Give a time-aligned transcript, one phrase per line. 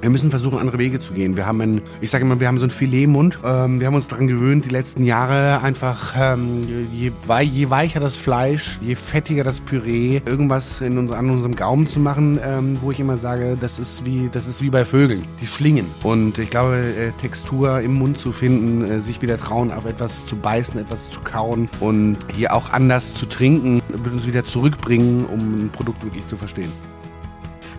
[0.00, 1.36] Wir müssen versuchen, andere Wege zu gehen.
[1.36, 3.38] Wir haben ein, ich sage immer, wir haben so einen Filetmund.
[3.44, 8.16] Ähm, wir haben uns daran gewöhnt, die letzten Jahre einfach, ähm, je, je, weicher das
[8.16, 12.90] Fleisch, je fettiger das Püree, irgendwas in unser, an unserem Gaumen zu machen, ähm, wo
[12.90, 15.86] ich immer sage, das ist wie, das ist wie bei Vögeln, die schlingen.
[16.02, 20.24] Und ich glaube, äh, Textur im Mund zu finden, äh, sich wieder trauen, auf etwas
[20.24, 25.26] zu beißen, etwas zu kauen und hier auch anders zu trinken, wird uns wieder zurückbringen,
[25.26, 26.72] um ein Produkt wirklich zu verstehen.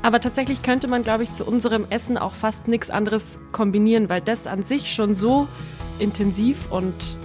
[0.02, 4.22] Aber tatsächlich könnte man, glaube ich, zu unserem Essen auch fast nichts anderes kombinieren, weil
[4.22, 5.48] das an sich schon so
[6.00, 7.16] intensiv und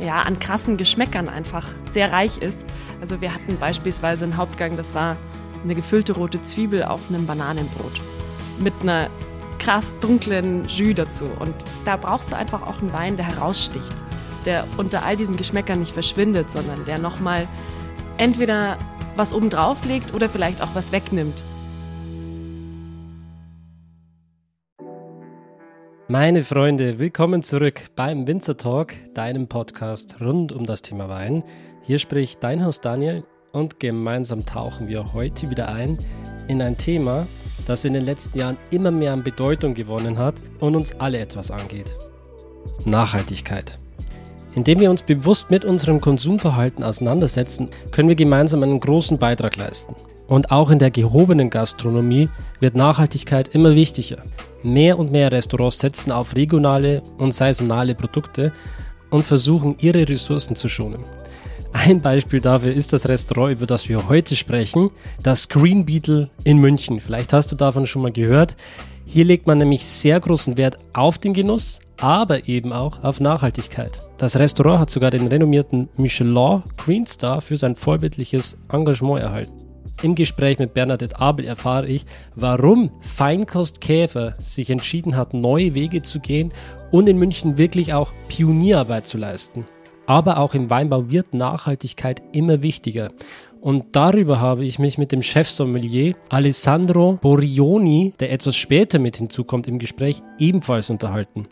[0.00, 2.64] ja, an krassen Geschmäckern einfach sehr reich ist.
[3.00, 5.16] Also wir hatten beispielsweise einen Hauptgang, das war
[5.62, 8.00] eine gefüllte rote Zwiebel auf einem Bananenbrot
[8.58, 9.10] mit einer
[9.58, 11.26] krass dunklen Jus dazu.
[11.38, 13.94] Und da brauchst du einfach auch einen Wein, der heraussticht,
[14.46, 17.46] der unter all diesen Geschmäckern nicht verschwindet, sondern der nochmal
[18.16, 18.78] entweder
[19.16, 21.42] was obendrauf legt oder vielleicht auch was wegnimmt.
[26.10, 31.44] Meine Freunde, willkommen zurück beim Winzer Talk, deinem Podcast rund um das Thema Wein.
[31.82, 35.98] Hier spricht dein Host Daniel und gemeinsam tauchen wir heute wieder ein
[36.48, 37.28] in ein Thema,
[37.68, 41.52] das in den letzten Jahren immer mehr an Bedeutung gewonnen hat und uns alle etwas
[41.52, 41.96] angeht.
[42.84, 43.78] Nachhaltigkeit.
[44.56, 49.94] Indem wir uns bewusst mit unserem Konsumverhalten auseinandersetzen, können wir gemeinsam einen großen Beitrag leisten.
[50.30, 52.28] Und auch in der gehobenen Gastronomie
[52.60, 54.18] wird Nachhaltigkeit immer wichtiger.
[54.62, 58.52] Mehr und mehr Restaurants setzen auf regionale und saisonale Produkte
[59.10, 61.02] und versuchen ihre Ressourcen zu schonen.
[61.72, 66.58] Ein Beispiel dafür ist das Restaurant, über das wir heute sprechen, das Green Beetle in
[66.58, 67.00] München.
[67.00, 68.56] Vielleicht hast du davon schon mal gehört.
[69.06, 74.00] Hier legt man nämlich sehr großen Wert auf den Genuss, aber eben auch auf Nachhaltigkeit.
[74.16, 79.69] Das Restaurant hat sogar den renommierten Michelin Green Star für sein vorbildliches Engagement erhalten.
[80.02, 86.00] Im Gespräch mit Bernadette Abel erfahre ich, warum Feinkost Käfer sich entschieden hat, neue Wege
[86.00, 86.52] zu gehen
[86.90, 89.66] und in München wirklich auch Pionierarbeit zu leisten.
[90.06, 93.10] Aber auch im Weinbau wird Nachhaltigkeit immer wichtiger.
[93.60, 99.66] Und darüber habe ich mich mit dem Chefsommelier Alessandro Borioni, der etwas später mit hinzukommt
[99.68, 101.46] im Gespräch, ebenfalls unterhalten.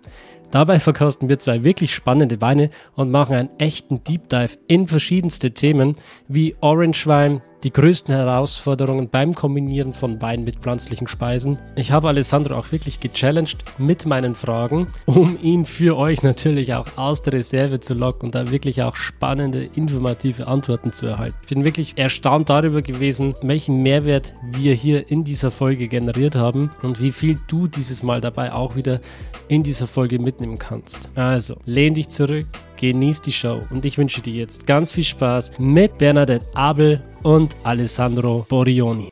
[0.50, 5.52] Dabei verkosten wir zwei wirklich spannende Weine und machen einen echten Deep Dive in verschiedenste
[5.52, 11.58] Themen wie Orange Wein, die größten Herausforderungen beim Kombinieren von Wein mit pflanzlichen Speisen.
[11.76, 16.86] Ich habe Alessandro auch wirklich gechallenged mit meinen Fragen, um ihn für euch natürlich auch
[16.96, 21.36] aus der Reserve zu locken und da wirklich auch spannende, informative Antworten zu erhalten.
[21.42, 26.70] Ich bin wirklich erstaunt darüber gewesen, welchen Mehrwert wir hier in dieser Folge generiert haben
[26.82, 29.00] und wie viel du dieses Mal dabei auch wieder
[29.48, 31.10] in dieser Folge mitnehmen kannst.
[31.14, 32.46] Also, lehn dich zurück,
[32.76, 37.56] genieß die Show und ich wünsche dir jetzt ganz viel Spaß mit Bernadette Abel und
[37.64, 39.10] Alessandro Borioni.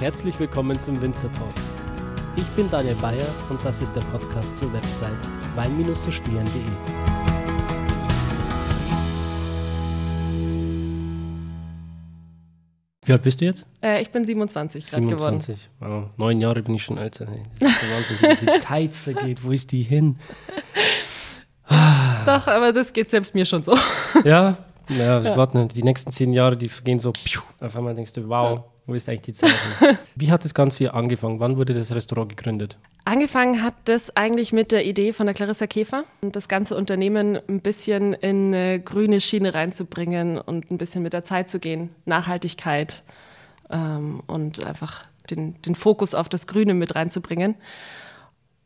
[0.00, 1.79] Herzlich willkommen zum Winzer Talk.
[2.36, 5.10] Ich bin Daniel Bayer und das ist der Podcast zur Website
[5.56, 6.60] wein-verstehen.de.
[13.04, 13.66] Wie alt bist du jetzt?
[13.82, 15.40] Äh, ich bin 27 gerade geworden.
[15.40, 15.68] 27.
[15.80, 16.04] Wow.
[16.16, 17.26] Neun Jahre bin ich schon älter.
[17.58, 19.42] Das ist der Wahnsinn, wie diese Zeit vergeht.
[19.42, 20.16] Wo ist die hin?
[22.26, 23.76] Doch, aber das geht selbst mir schon so.
[24.24, 24.58] Ja,
[24.88, 25.36] ja, ja.
[25.36, 27.12] Warte, die nächsten zehn Jahre, die vergehen so.
[27.60, 28.64] Auf einmal denkst du, wow, ja.
[28.90, 29.54] Wo ist eigentlich die Zeit?
[30.16, 31.38] Wie hat das Ganze hier angefangen?
[31.38, 32.76] Wann wurde das Restaurant gegründet?
[33.04, 37.60] Angefangen hat das eigentlich mit der Idee von der Clarissa Käfer, das ganze Unternehmen ein
[37.60, 41.90] bisschen in eine grüne Schiene reinzubringen und ein bisschen mit der Zeit zu gehen.
[42.04, 43.04] Nachhaltigkeit
[43.70, 47.54] ähm, und einfach den, den Fokus auf das Grüne mit reinzubringen.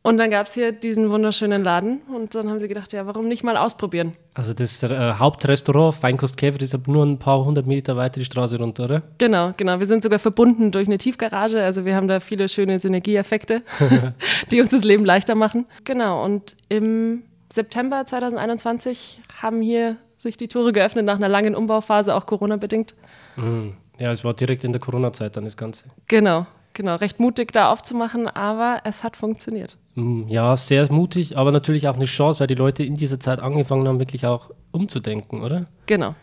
[0.06, 3.26] Und dann gab es hier diesen wunderschönen Laden und dann haben sie gedacht, ja, warum
[3.26, 4.12] nicht mal ausprobieren?
[4.34, 8.58] Also das äh, Hauptrestaurant Feinkost Käfer ist nur ein paar hundert Meter weiter die Straße
[8.58, 9.02] runter, oder?
[9.16, 9.78] Genau, genau.
[9.78, 13.62] Wir sind sogar verbunden durch eine Tiefgarage, also wir haben da viele schöne Synergieeffekte,
[14.50, 15.64] die uns das Leben leichter machen.
[15.84, 22.14] Genau, und im September 2021 haben hier sich die Tore geöffnet nach einer langen Umbauphase,
[22.14, 22.94] auch Corona-bedingt.
[23.36, 23.72] Mhm.
[23.98, 25.86] Ja, es war direkt in der Corona-Zeit dann das Ganze.
[26.08, 26.96] Genau, genau.
[26.96, 29.78] Recht mutig da aufzumachen, aber es hat funktioniert.
[29.94, 33.38] Hm, ja, sehr mutig, aber natürlich auch eine Chance, weil die Leute in dieser Zeit
[33.40, 35.66] angefangen haben, wirklich auch umzudenken, oder?
[35.86, 36.14] Genau.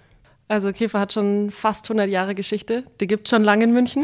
[0.51, 2.83] Also Käfer hat schon fast 100 Jahre Geschichte.
[2.99, 4.03] Die gibt es schon lange in München.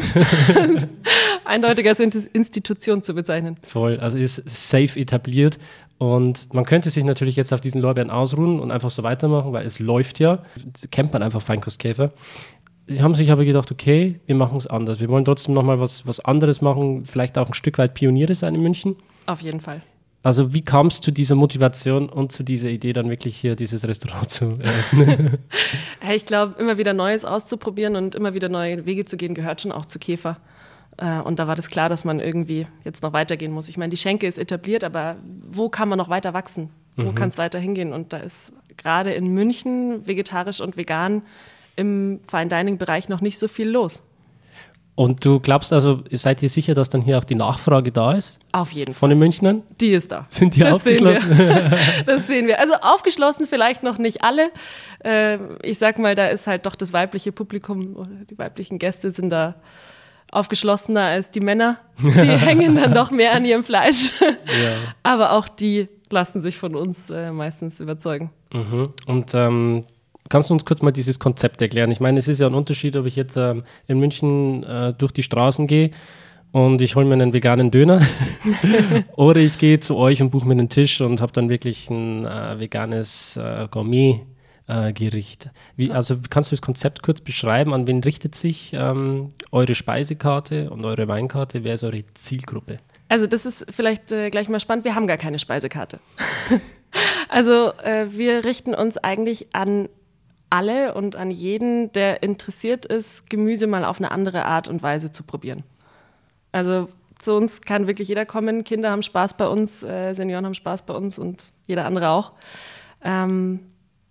[1.44, 3.58] Eindeutig als Institution zu bezeichnen.
[3.64, 5.58] Voll, also ist safe etabliert.
[5.98, 9.66] Und man könnte sich natürlich jetzt auf diesen Lorbeeren ausruhen und einfach so weitermachen, weil
[9.66, 10.42] es läuft ja.
[10.90, 12.12] Kennt man einfach Feinkostkäfer.
[12.88, 14.98] Sie haben sich aber gedacht, okay, wir machen es anders.
[14.98, 18.54] Wir wollen trotzdem nochmal was, was anderes machen, vielleicht auch ein Stück weit Pioniere sein
[18.54, 18.96] in München.
[19.26, 19.82] Auf jeden Fall.
[20.22, 23.86] Also wie kam es zu dieser Motivation und zu dieser Idee, dann wirklich hier dieses
[23.86, 25.38] Restaurant zu eröffnen?
[26.14, 29.70] ich glaube, immer wieder Neues auszuprobieren und immer wieder neue Wege zu gehen, gehört schon
[29.70, 30.38] auch zu Käfer.
[30.96, 33.68] Äh, und da war das klar, dass man irgendwie jetzt noch weitergehen muss.
[33.68, 35.16] Ich meine, die Schenke ist etabliert, aber
[35.48, 36.70] wo kann man noch weiter wachsen?
[36.96, 37.14] Wo mhm.
[37.14, 37.92] kann es weiter hingehen?
[37.92, 41.22] Und da ist gerade in München vegetarisch und vegan
[41.78, 44.02] im Fine Dining Bereich noch nicht so viel los.
[44.98, 48.40] Und du glaubst also, seid ihr sicher, dass dann hier auch die Nachfrage da ist?
[48.50, 48.98] Auf jeden Fall.
[48.98, 49.62] Von den Münchnern?
[49.80, 50.26] Die ist da.
[50.28, 51.36] Sind die das aufgeschlossen?
[51.36, 51.72] Sehen
[52.06, 52.58] das sehen wir.
[52.58, 54.50] Also aufgeschlossen vielleicht noch nicht alle.
[55.04, 59.30] Äh, ich sag mal, da ist halt doch das weibliche Publikum, die weiblichen Gäste sind
[59.30, 59.54] da
[60.32, 61.76] aufgeschlossener als die Männer.
[62.00, 64.10] Die hängen dann doch mehr an ihrem Fleisch.
[64.20, 64.94] Ja.
[65.04, 68.32] Aber auch die lassen sich von uns äh, meistens überzeugen.
[68.52, 68.94] Mhm.
[69.06, 69.84] Und ähm,
[70.28, 71.90] Kannst du uns kurz mal dieses Konzept erklären?
[71.90, 75.12] Ich meine, es ist ja ein Unterschied, ob ich jetzt ähm, in München äh, durch
[75.12, 75.90] die Straßen gehe
[76.52, 78.00] und ich hole mir einen veganen Döner
[79.16, 82.24] oder ich gehe zu euch und buche mir einen Tisch und habe dann wirklich ein
[82.24, 84.22] äh, veganes äh, Gourmet.
[84.92, 85.48] Gericht.
[85.76, 87.72] Wie, also kannst du das Konzept kurz beschreiben?
[87.72, 91.64] An wen richtet sich ähm, eure Speisekarte und eure Weinkarte?
[91.64, 92.78] Wer ist eure Zielgruppe?
[93.08, 94.84] Also das ist vielleicht äh, gleich mal spannend.
[94.84, 96.00] Wir haben gar keine Speisekarte.
[97.28, 99.88] also äh, wir richten uns eigentlich an
[100.50, 105.12] alle und an jeden, der interessiert ist, Gemüse mal auf eine andere Art und Weise
[105.12, 105.64] zu probieren.
[106.52, 108.64] Also zu uns kann wirklich jeder kommen.
[108.64, 112.32] Kinder haben Spaß bei uns, äh, Senioren haben Spaß bei uns und jeder andere auch.
[113.02, 113.60] Ähm,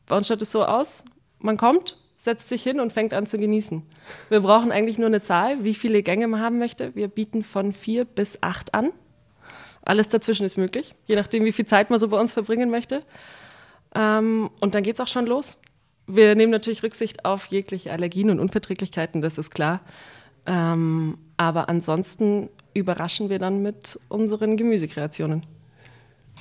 [0.07, 1.05] bei uns schaut es so aus:
[1.39, 3.81] man kommt, setzt sich hin und fängt an zu genießen.
[4.29, 6.93] Wir brauchen eigentlich nur eine Zahl, wie viele Gänge man haben möchte.
[6.95, 8.91] Wir bieten von vier bis acht an.
[9.83, 13.03] Alles dazwischen ist möglich, je nachdem, wie viel Zeit man so bei uns verbringen möchte.
[13.95, 15.59] Ähm, und dann geht es auch schon los
[16.07, 19.81] wir nehmen natürlich Rücksicht auf jegliche Allergien und Unverträglichkeiten, das ist klar.
[20.45, 25.43] Ähm, aber ansonsten überraschen wir dann mit unseren Gemüsekreationen.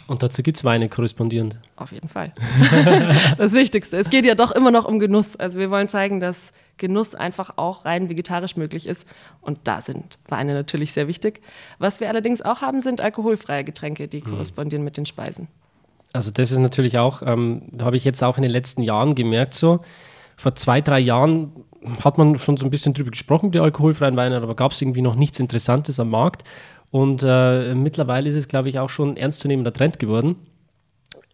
[0.07, 1.59] Und dazu gibt es Weine korrespondierend.
[1.75, 2.33] Auf jeden Fall.
[3.39, 3.97] das Wichtigste.
[3.97, 5.35] Es geht ja doch immer noch um Genuss.
[5.35, 9.09] Also wir wollen zeigen, dass Genuss einfach auch rein vegetarisch möglich ist.
[9.41, 11.41] Und da sind Weine natürlich sehr wichtig.
[11.79, 14.31] Was wir allerdings auch haben, sind alkoholfreie Getränke, die mhm.
[14.31, 15.49] korrespondieren mit den Speisen.
[16.17, 19.55] Also das ist natürlich auch, ähm, habe ich jetzt auch in den letzten Jahren gemerkt
[19.55, 19.81] so.
[20.37, 21.53] Vor zwei, drei Jahren
[22.01, 25.03] hat man schon so ein bisschen drüber gesprochen, die alkoholfreien Weine, aber gab es irgendwie
[25.03, 26.45] noch nichts Interessantes am Markt.
[26.91, 30.37] Und äh, mittlerweile ist es, glaube ich, auch schon ein ernstzunehmender Trend geworden.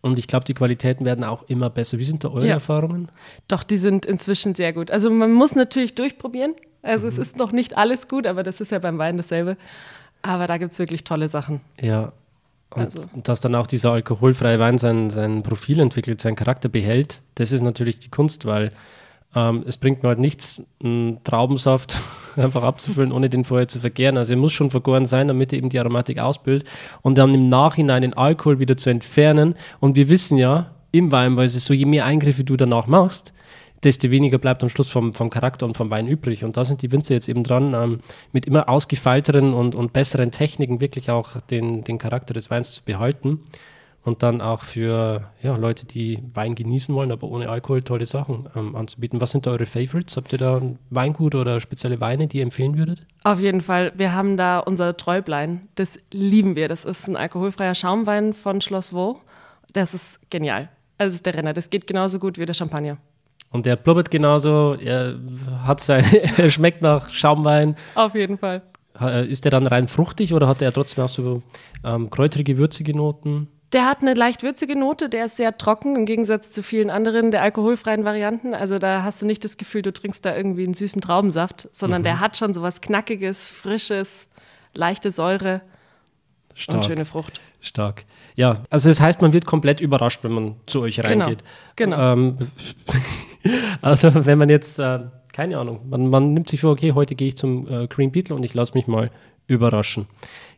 [0.01, 1.99] Und ich glaube, die Qualitäten werden auch immer besser.
[1.99, 2.55] Wie sind da eure ja.
[2.55, 3.09] Erfahrungen?
[3.47, 4.91] Doch, die sind inzwischen sehr gut.
[4.91, 6.55] Also man muss natürlich durchprobieren.
[6.83, 7.11] Also mhm.
[7.11, 9.57] es ist noch nicht alles gut, aber das ist ja beim Wein dasselbe.
[10.23, 11.61] Aber da gibt es wirklich tolle Sachen.
[11.81, 12.13] Ja,
[12.75, 13.03] und also.
[13.23, 17.63] dass dann auch dieser alkoholfreie Wein sein, sein Profil entwickelt, seinen Charakter behält, das ist
[17.63, 18.71] natürlich die Kunst, weil
[19.35, 22.01] ähm, es bringt mir halt nichts, einen Traubensaft
[22.37, 24.19] einfach abzufüllen, ohne den vorher zu vergären.
[24.19, 26.69] Also er muss schon vergoren sein, damit er eben die Aromatik ausbildet
[27.03, 29.55] und dann im Nachhinein den Alkohol wieder zu entfernen.
[29.81, 33.33] Und wir wissen ja im Weinweise, so je mehr Eingriffe du danach machst,
[33.85, 36.45] desto weniger bleibt am Schluss vom, vom Charakter und vom Wein übrig.
[36.45, 38.01] Und da sind die Winzer jetzt eben dran, ähm,
[38.33, 42.85] mit immer ausgefeilteren und, und besseren Techniken wirklich auch den, den Charakter des Weins zu
[42.85, 43.41] behalten.
[44.05, 48.49] Und dann auch für ja, Leute, die Wein genießen wollen, aber ohne Alkohol tolle Sachen
[48.57, 49.21] ähm, anzubieten.
[49.21, 50.17] Was sind da eure Favorites?
[50.17, 53.07] Habt ihr da ein Weingut oder spezielle Weine, die ihr empfehlen würdet?
[53.23, 53.93] Auf jeden Fall.
[53.95, 55.69] Wir haben da unser Träublein.
[55.77, 56.67] Das lieben wir.
[56.67, 59.21] Das ist ein alkoholfreier Schaumwein von Schloss Vaux.
[59.73, 60.69] Das ist genial.
[60.99, 61.53] Also ist der Renner.
[61.53, 62.99] Das geht genauso gut wie der Champagner.
[63.53, 65.19] Und der blubbert genauso, er
[65.65, 66.05] hat sein,
[66.37, 67.77] er schmeckt nach Schaumwein.
[67.95, 68.63] Auf jeden Fall.
[69.29, 71.43] Ist der dann rein fruchtig oder hat er trotzdem auch so
[71.85, 73.49] ähm, kräutrige, würzige Noten?
[73.73, 77.31] Der hat eine leicht würzige Note, der ist sehr trocken im Gegensatz zu vielen anderen
[77.31, 78.53] der alkoholfreien Varianten.
[78.53, 82.03] Also da hast du nicht das Gefühl, du trinkst da irgendwie einen süßen Traubensaft, sondern
[82.03, 82.05] mhm.
[82.05, 84.29] der hat schon so was Knackiges, Frisches,
[84.75, 85.63] leichte Säure
[86.55, 86.79] Stark.
[86.79, 87.41] und schöne Frucht.
[87.61, 88.05] Stark.
[88.35, 91.25] Ja, also das heißt, man wird komplett überrascht, wenn man zu euch genau.
[91.25, 91.43] reingeht.
[91.77, 91.97] Genau.
[91.97, 92.13] genau.
[92.13, 92.39] Ähm,
[93.81, 95.01] also wenn man jetzt, äh,
[95.33, 98.37] keine Ahnung, man, man, nimmt sich vor, okay, heute gehe ich zum äh, Green Beetle
[98.37, 99.11] und ich lasse mich mal
[99.47, 100.07] überraschen.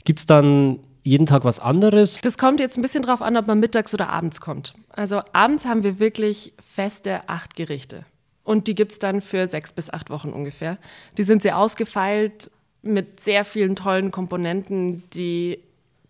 [0.05, 2.19] Gibt es dann jeden Tag was anderes?
[2.23, 4.75] Das kommt jetzt ein bisschen drauf an, ob man mittags oder abends kommt.
[4.91, 8.05] Also abends haben wir wirklich feste acht Gerichte.
[8.43, 10.79] Und die gibt es dann für sechs bis acht Wochen ungefähr.
[11.17, 12.51] Die sind sehr ausgefeilt
[12.83, 15.59] mit sehr vielen tollen Komponenten, die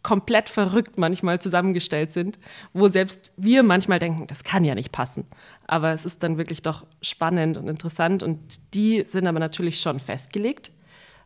[0.04, 2.38] komplett verrückt manchmal zusammengestellt sind,
[2.72, 5.26] wo selbst wir manchmal denken, das kann ja nicht passen.
[5.66, 8.38] Aber es ist dann wirklich doch spannend und interessant und
[8.74, 10.70] die sind aber natürlich schon festgelegt.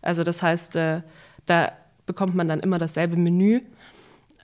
[0.01, 1.03] Also das heißt, äh,
[1.45, 1.73] Da
[2.07, 3.63] bekommt man dann immer dasselbe Menü.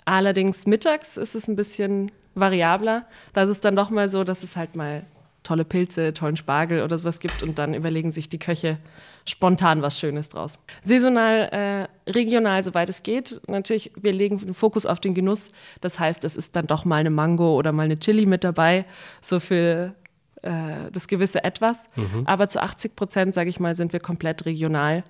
[0.05, 3.07] Allerdings mittags ist es ein bisschen variabler.
[3.33, 5.05] Da ist es dann doch mal so, dass es halt mal
[5.45, 8.79] tolle Pilze, tollen Spargel oder sowas gibt und dann überlegen sich die Köche
[9.27, 10.59] spontan was Schönes draus.
[10.83, 13.41] Saisonal, äh, regional, soweit es geht.
[13.47, 15.51] Natürlich, wir legen den Fokus auf den Genuss.
[15.81, 18.85] Das heißt, es ist dann doch mal eine Mango oder mal eine Chili mit dabei,
[19.23, 19.95] so für
[20.43, 21.89] äh, das gewisse Etwas.
[21.97, 22.23] Mhm.
[22.27, 25.05] Aber zu 80 Prozent, sage ich mal, sind wir komplett regional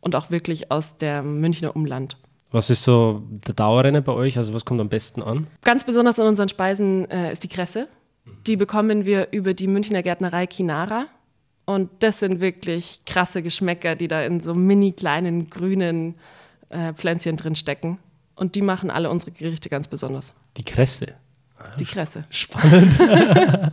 [0.00, 2.16] und auch wirklich aus dem Münchner Umland.
[2.52, 4.36] Was ist so der Dauerrenner bei euch?
[4.36, 5.46] Also was kommt am besten an?
[5.62, 7.88] Ganz besonders an unseren Speisen äh, ist die Kresse.
[8.46, 11.06] Die bekommen wir über die Münchner Gärtnerei Kinara.
[11.64, 16.16] Und das sind wirklich krasse Geschmäcker, die da in so mini kleinen grünen
[16.68, 17.98] äh, Pflänzchen drin stecken.
[18.34, 20.34] Und die machen alle unsere Gerichte ganz besonders.
[20.56, 21.14] Die Kresse.
[21.78, 22.24] Die Kresse.
[22.30, 22.98] Spannend.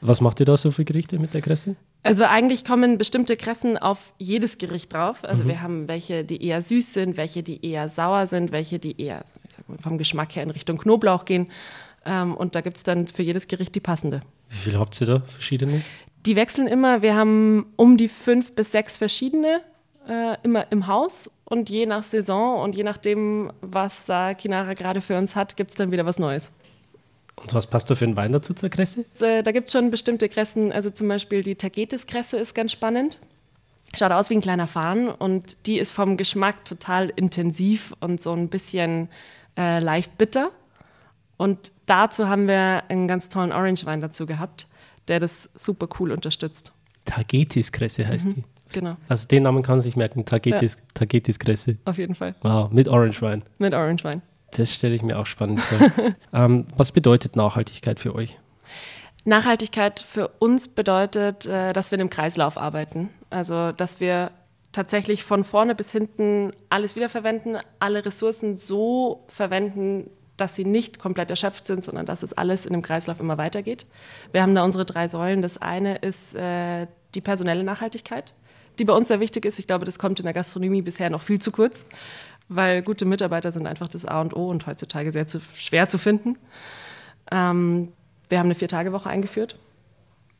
[0.00, 1.76] Was macht ihr da so für Gerichte mit der Kresse?
[2.02, 5.24] Also eigentlich kommen bestimmte Kressen auf jedes Gericht drauf.
[5.24, 5.48] Also mhm.
[5.48, 9.24] wir haben welche, die eher süß sind, welche, die eher sauer sind, welche, die eher
[9.68, 11.48] mal, vom Geschmack her in Richtung Knoblauch gehen.
[12.06, 14.20] Ähm, und da gibt es dann für jedes Gericht die passende.
[14.48, 15.82] Wie viele habt ihr da, verschiedene?
[16.24, 17.02] Die wechseln immer.
[17.02, 19.60] Wir haben um die fünf bis sechs verschiedene
[20.08, 21.30] äh, immer im Haus.
[21.44, 25.70] Und je nach Saison und je nachdem, was da Kinara gerade für uns hat, gibt
[25.70, 26.50] es dann wieder was Neues.
[27.36, 29.04] Und was passt da für einen Wein dazu zur Kresse?
[29.20, 33.20] Äh, da gibt es schon bestimmte Kressen, also zum Beispiel die Tagetes-Kresse ist ganz spannend.
[33.94, 38.32] Schaut aus wie ein kleiner Farn und die ist vom Geschmack total intensiv und so
[38.32, 39.08] ein bisschen
[39.56, 40.50] äh, leicht bitter.
[41.36, 44.66] Und dazu haben wir einen ganz tollen Orange-Wein dazu gehabt,
[45.08, 46.72] der das super cool unterstützt.
[47.04, 48.44] Tagetes-Kresse heißt mhm, die.
[48.72, 48.96] Genau.
[49.08, 50.80] Also den Namen kann man sich merken, Tagetes, ja.
[50.94, 51.76] Tagetes-Kresse.
[51.84, 52.34] Auf jeden Fall.
[52.42, 53.42] Wow, mit Orange-Wein.
[53.58, 54.22] Mit Orange-Wein.
[54.56, 55.90] Das stelle ich mir auch spannend vor.
[56.32, 58.38] ähm, was bedeutet Nachhaltigkeit für euch?
[59.24, 63.10] Nachhaltigkeit für uns bedeutet, äh, dass wir in einem Kreislauf arbeiten.
[63.30, 64.30] Also, dass wir
[64.72, 71.30] tatsächlich von vorne bis hinten alles wiederverwenden, alle Ressourcen so verwenden, dass sie nicht komplett
[71.30, 73.86] erschöpft sind, sondern dass es alles in dem Kreislauf immer weitergeht.
[74.32, 75.42] Wir haben da unsere drei Säulen.
[75.42, 78.34] Das eine ist äh, die personelle Nachhaltigkeit,
[78.78, 79.58] die bei uns sehr wichtig ist.
[79.58, 81.86] Ich glaube, das kommt in der Gastronomie bisher noch viel zu kurz
[82.48, 85.98] weil gute Mitarbeiter sind einfach das A und O und heutzutage sehr zu, schwer zu
[85.98, 86.36] finden.
[87.30, 87.92] Ähm,
[88.28, 89.58] wir haben eine Vier-Tage-Woche eingeführt.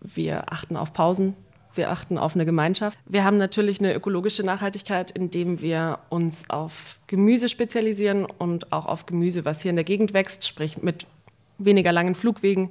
[0.01, 1.35] Wir achten auf Pausen.
[1.77, 2.99] Wir achten auf eine Gemeinschaft.
[3.07, 9.07] Wir haben natürlich eine ökologische Nachhaltigkeit, indem wir uns auf Gemüse spezialisieren und auch auf
[9.07, 11.07] Gemüse, was hier in der Gegend wächst, sprich mit
[11.59, 12.71] weniger langen Flugwegen.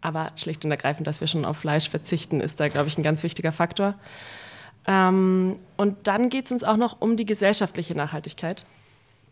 [0.00, 3.04] Aber schlicht und ergreifend, dass wir schon auf Fleisch verzichten, ist da, glaube ich, ein
[3.04, 3.94] ganz wichtiger Faktor.
[4.86, 8.66] Ähm, und dann geht es uns auch noch um die gesellschaftliche Nachhaltigkeit.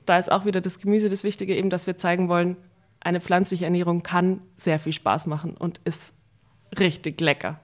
[0.06, 2.56] Da ist auch wieder das Gemüse das Wichtige, eben, dass wir zeigen wollen,
[3.00, 6.12] eine pflanzliche Ernährung kann sehr viel Spaß machen und ist
[6.78, 7.58] richtig lecker.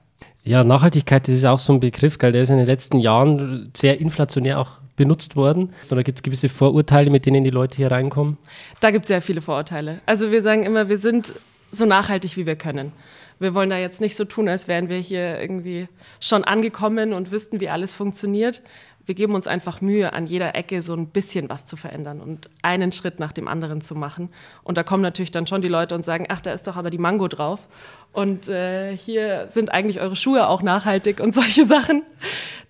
[0.47, 2.31] Ja, Nachhaltigkeit, das ist auch so ein Begriff, gell?
[2.31, 5.71] der ist in den letzten Jahren sehr inflationär auch benutzt worden.
[5.91, 8.38] Oder gibt es gewisse Vorurteile, mit denen die Leute hier reinkommen?
[8.79, 10.00] Da gibt es sehr viele Vorurteile.
[10.07, 11.35] Also wir sagen immer, wir sind
[11.73, 12.93] so nachhaltig, wie wir können
[13.38, 15.88] wir wollen da jetzt nicht so tun, als wären wir hier irgendwie
[16.21, 18.62] schon angekommen und wüssten, wie alles funktioniert.
[19.05, 22.50] Wir geben uns einfach Mühe, an jeder Ecke so ein bisschen was zu verändern und
[22.62, 24.31] einen Schritt nach dem anderen zu machen.
[24.65, 26.91] Und da kommen natürlich dann schon die Leute und sagen, ach, da ist doch aber
[26.91, 27.69] die Mango drauf.
[28.16, 32.02] Und äh, hier sind eigentlich eure Schuhe auch nachhaltig und solche Sachen.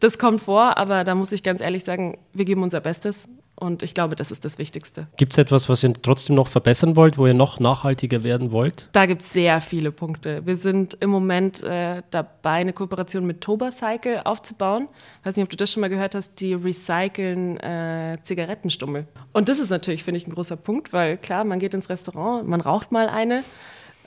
[0.01, 3.29] Das kommt vor, aber da muss ich ganz ehrlich sagen, wir geben unser Bestes.
[3.55, 5.07] Und ich glaube, das ist das Wichtigste.
[5.17, 8.89] Gibt es etwas, was ihr trotzdem noch verbessern wollt, wo ihr noch nachhaltiger werden wollt?
[8.91, 10.45] Da gibt es sehr viele Punkte.
[10.45, 14.89] Wir sind im Moment äh, dabei, eine Kooperation mit Tobacycle aufzubauen.
[15.21, 19.07] Ich weiß nicht, ob du das schon mal gehört hast, die recyceln äh, Zigarettenstummel.
[19.33, 22.47] Und das ist natürlich, finde ich, ein großer Punkt, weil klar, man geht ins Restaurant,
[22.49, 23.45] man raucht mal eine.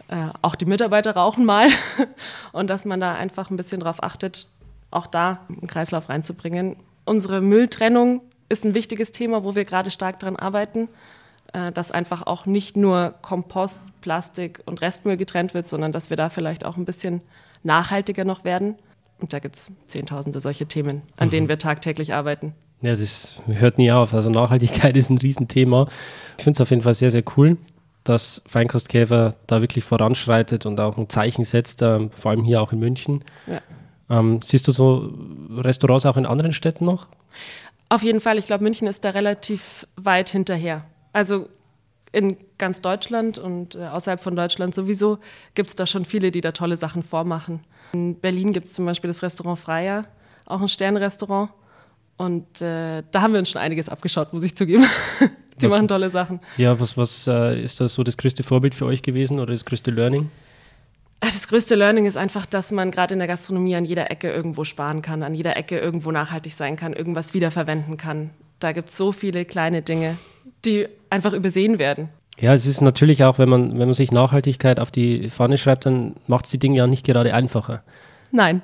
[0.10, 1.68] Äh, auch die Mitarbeiter rauchen mal.
[2.51, 4.48] Und dass man da einfach ein bisschen drauf achtet,
[4.89, 6.78] auch da einen Kreislauf reinzubringen.
[7.06, 10.89] Unsere Mülltrennung ist ein wichtiges Thema, wo wir gerade stark daran arbeiten,
[11.54, 16.18] äh, dass einfach auch nicht nur Kompost, Plastik und Restmüll getrennt wird, sondern dass wir
[16.18, 17.22] da vielleicht auch ein bisschen
[17.63, 18.75] nachhaltiger noch werden.
[19.20, 21.32] Und da gibt es zehntausende solche Themen, an mhm.
[21.32, 22.54] denen wir tagtäglich arbeiten.
[22.82, 24.13] Ja, das hört nie auf.
[24.16, 25.88] Also Nachhaltigkeit ist ein Riesenthema.
[26.38, 27.58] Ich finde es auf jeden Fall sehr, sehr cool,
[28.10, 32.74] dass Feinkostkäfer da wirklich voranschreitet und auch ein Zeichen setzt, äh, vor allem hier auch
[32.74, 33.24] in München.
[33.48, 33.62] Ja.
[34.10, 35.13] Ähm, siehst du so
[35.58, 37.08] Restaurants auch in anderen Städten noch?
[37.89, 38.38] Auf jeden Fall.
[38.38, 40.86] Ich glaube, München ist da relativ weit hinterher.
[41.13, 41.50] Also
[42.12, 45.20] in ganz Deutschland und äh, außerhalb von Deutschland sowieso
[45.54, 47.62] gibt es da schon viele, die da tolle Sachen vormachen.
[47.94, 50.06] In Berlin gibt es zum Beispiel das Restaurant Freier,
[50.46, 51.51] auch ein Sternrestaurant.
[52.18, 54.86] Und äh, da haben wir uns schon einiges abgeschaut, muss ich zugeben.
[55.62, 56.39] die was, machen tolle Sachen.
[56.58, 59.66] Ja, was, was äh, ist das so das größte Vorbild für euch gewesen oder das
[59.66, 60.30] größte Learning?
[61.22, 64.63] Das größte Learning ist einfach, dass man gerade in der Gastronomie an jeder Ecke irgendwo
[64.63, 68.30] sparen kann, an jeder Ecke irgendwo nachhaltig sein kann, irgendwas wiederverwenden kann.
[68.60, 70.18] da gibt es so viele kleine Dinge,
[70.66, 72.10] die einfach übersehen werden.
[72.39, 75.86] Ja, es ist natürlich auch, wenn man, wenn man sich Nachhaltigkeit auf die Fahne schreibt,
[75.86, 77.84] dann macht es die Dinge ja nicht gerade einfacher.
[78.31, 78.62] Nein,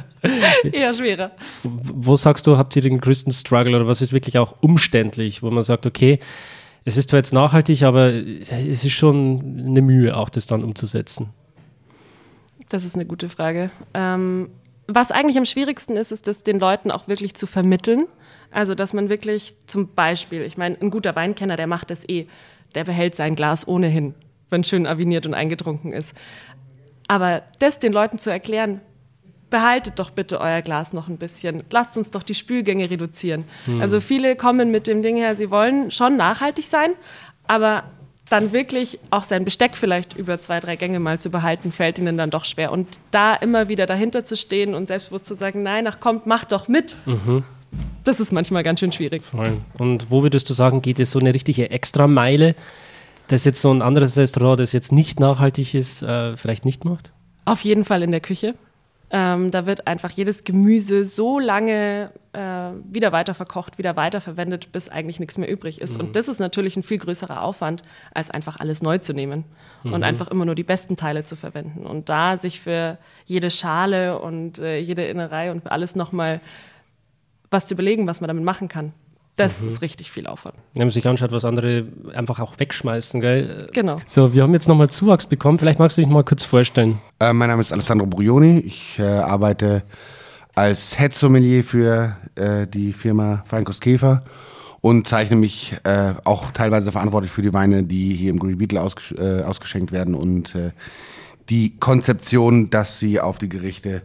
[0.72, 1.32] eher schwerer.
[1.62, 5.50] Wo sagst du, habt ihr den größten Struggle oder was ist wirklich auch umständlich, wo
[5.50, 6.18] man sagt, okay,
[6.84, 11.30] es ist zwar jetzt nachhaltig, aber es ist schon eine Mühe, auch das dann umzusetzen?
[12.68, 13.70] Das ist eine gute Frage.
[13.94, 14.48] Ähm,
[14.88, 18.06] was eigentlich am schwierigsten ist, ist das den Leuten auch wirklich zu vermitteln.
[18.50, 22.26] Also, dass man wirklich zum Beispiel, ich meine, ein guter Weinkenner, der macht das eh,
[22.74, 24.14] der behält sein Glas ohnehin,
[24.50, 26.14] wenn schön aviniert und eingetrunken ist.
[27.12, 28.80] Aber das den Leuten zu erklären,
[29.50, 31.62] behaltet doch bitte euer Glas noch ein bisschen.
[31.70, 33.44] Lasst uns doch die Spülgänge reduzieren.
[33.66, 33.82] Hm.
[33.82, 36.92] Also viele kommen mit dem Ding her, sie wollen schon nachhaltig sein,
[37.46, 37.82] aber
[38.30, 42.16] dann wirklich auch sein Besteck vielleicht über zwei, drei Gänge mal zu behalten, fällt ihnen
[42.16, 42.72] dann doch schwer.
[42.72, 46.52] Und da immer wieder dahinter zu stehen und selbstbewusst zu sagen, nein, ach kommt, macht
[46.52, 46.96] doch mit.
[47.04, 47.44] Mhm.
[48.04, 49.22] Das ist manchmal ganz schön schwierig.
[49.22, 49.58] Voll.
[49.76, 52.54] Und wo würdest du sagen, geht es so eine richtige Extrameile,
[53.28, 57.12] dass jetzt so ein anderes Restaurant, das jetzt nicht nachhaltig ist, äh, vielleicht nicht macht?
[57.44, 58.54] Auf jeden Fall in der Küche.
[59.14, 62.40] Ähm, da wird einfach jedes Gemüse so lange äh,
[62.90, 65.98] wieder weiter verkocht, wieder weiterverwendet, bis eigentlich nichts mehr übrig ist.
[65.98, 66.06] Mhm.
[66.06, 67.82] Und das ist natürlich ein viel größerer Aufwand,
[68.14, 69.44] als einfach alles neu zu nehmen
[69.82, 69.92] mhm.
[69.92, 71.84] und einfach immer nur die besten Teile zu verwenden.
[71.84, 76.40] Und da sich für jede Schale und äh, jede Innerei und alles nochmal
[77.50, 78.94] was zu überlegen, was man damit machen kann.
[79.36, 79.68] Das mhm.
[79.68, 80.56] ist richtig viel Aufwand.
[80.74, 83.66] Wenn man sich anschaut, was andere einfach auch wegschmeißen, gell?
[83.72, 83.96] Genau.
[84.06, 85.58] So, wir haben jetzt nochmal Zuwachs bekommen.
[85.58, 86.98] Vielleicht magst du dich mal kurz vorstellen.
[87.18, 88.58] Äh, mein Name ist Alessandro Brioni.
[88.60, 89.84] Ich äh, arbeite
[90.54, 94.22] als Head Sommelier für äh, die Firma Feinkost Käfer
[94.82, 98.82] und zeichne mich äh, auch teilweise verantwortlich für die Weine, die hier im Green Beetle
[98.82, 100.72] ausgesch äh, ausgeschenkt werden und äh,
[101.48, 104.02] die Konzeption, dass sie auf die Gerichte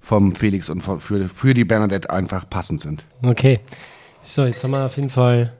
[0.00, 3.04] vom Felix und für, für die Bernadette einfach passend sind.
[3.22, 3.60] Okay.
[4.24, 5.52] So, jetzt haben wir auf jeden Fall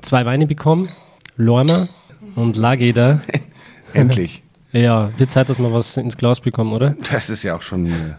[0.00, 0.88] zwei Weine bekommen.
[1.36, 1.86] Lorma
[2.34, 3.20] und Lageda.
[3.92, 4.42] Endlich.
[4.72, 6.94] Ja, wird Zeit, dass wir was ins Glas bekommen, oder?
[7.10, 8.14] Das ist ja auch schon äh,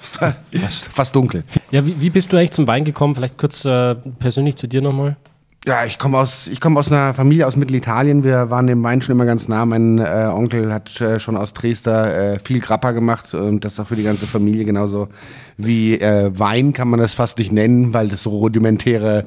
[0.00, 1.42] fast, fast, dunkel.
[1.70, 3.14] Ja, wie, wie, bist du eigentlich zum Wein gekommen?
[3.14, 5.18] Vielleicht kurz äh, persönlich zu dir nochmal.
[5.66, 8.22] Ja, ich komme aus, ich aus einer Familie aus Mittelitalien.
[8.22, 9.64] Wir waren dem Wein schon immer ganz nah.
[9.64, 13.86] Mein äh, Onkel hat äh, schon aus Dresda äh, viel Grappa gemacht und das auch
[13.86, 15.08] für die ganze Familie genauso
[15.56, 19.24] wie äh, Wein kann man das fast nicht nennen, weil das so rudimentäre,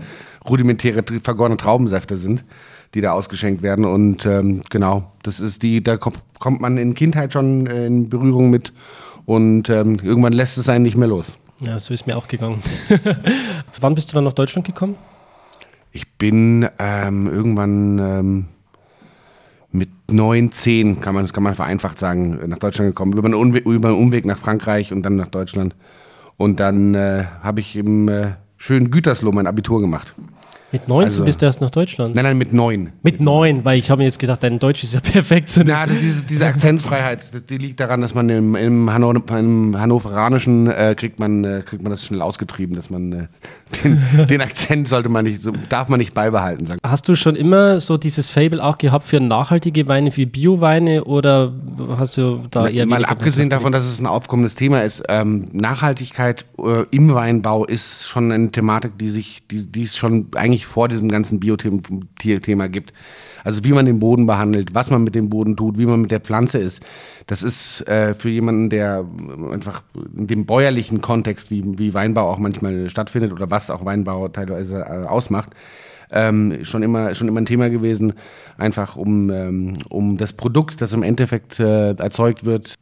[0.47, 2.45] rudimentäre vergorene Traubensäfte sind,
[2.93, 3.85] die da ausgeschenkt werden.
[3.85, 8.09] Und ähm, genau, das ist die, da kommt, kommt man in Kindheit schon äh, in
[8.09, 8.73] Berührung mit
[9.25, 11.39] und ähm, irgendwann lässt es einen nicht mehr los.
[11.61, 12.61] Ja, so ist mir auch gegangen.
[13.79, 14.97] Wann bist du dann nach Deutschland gekommen?
[15.97, 18.45] Ich bin ähm, irgendwann ähm,
[19.71, 23.13] mit neun, zehn, kann man, kann man vereinfacht sagen, nach Deutschland gekommen.
[23.13, 25.75] Über einen, Umweg, über einen Umweg nach Frankreich und dann nach Deutschland.
[26.37, 30.13] Und dann äh, habe ich im äh, schönen Gütersloh mein Abitur gemacht.
[30.69, 32.13] Mit 19 also, bist du erst nach Deutschland?
[32.13, 32.91] Nein, nein, mit 9.
[33.01, 35.57] Mit 9, weil ich habe mir jetzt gedacht, dein Deutsch ist ja perfekt.
[35.63, 40.93] Na, diese, diese Akzentfreiheit, die liegt daran, dass man im, im, Hanno, im Hannoveranischen äh,
[40.97, 43.27] kriegt, man, äh, kriegt man das schnell ausgetrieben, dass man äh,
[43.83, 46.65] den, den, Akzent sollte man nicht, so, darf man nicht beibehalten.
[46.65, 46.81] Sagen.
[46.85, 51.53] Hast du schon immer so dieses Fable auch gehabt für nachhaltige Weine, für Bioweine oder
[51.97, 56.45] hast du da eher Mal abgesehen davon, dass es ein aufkommendes Thema ist, ähm, Nachhaltigkeit
[56.59, 60.65] äh, im Weinbau ist schon eine Thematik, die sich, die, die ist schon eigentlich eigentlich
[60.65, 62.93] vor diesem ganzen Biothema gibt.
[63.43, 66.11] Also wie man den Boden behandelt, was man mit dem Boden tut, wie man mit
[66.11, 66.81] der Pflanze ist.
[67.27, 69.05] Das ist äh, für jemanden, der
[69.51, 69.83] einfach
[70.15, 74.79] in dem bäuerlichen Kontext, wie, wie Weinbau auch manchmal stattfindet oder was auch Weinbau teilweise
[74.79, 75.51] äh, ausmacht,
[76.09, 78.13] ähm, schon immer schon immer ein Thema gewesen,
[78.57, 82.75] einfach um ähm, um das Produkt, das im Endeffekt äh, erzeugt wird,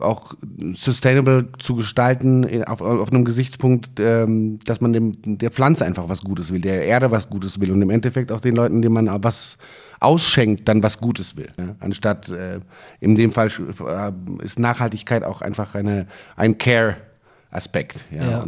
[0.00, 0.34] auch
[0.74, 6.22] sustainable zu gestalten auf, auf einem Gesichtspunkt, ähm, dass man dem, der Pflanze einfach was
[6.22, 9.22] Gutes will, der Erde was Gutes will und im Endeffekt auch den Leuten, denen man
[9.22, 9.58] was
[10.00, 11.50] ausschenkt, dann was Gutes will.
[11.56, 11.76] Ne?
[11.80, 12.60] Anstatt äh,
[13.00, 18.06] in dem Fall äh, ist Nachhaltigkeit auch einfach eine, ein Care-Aspekt.
[18.10, 18.44] Ja, ja.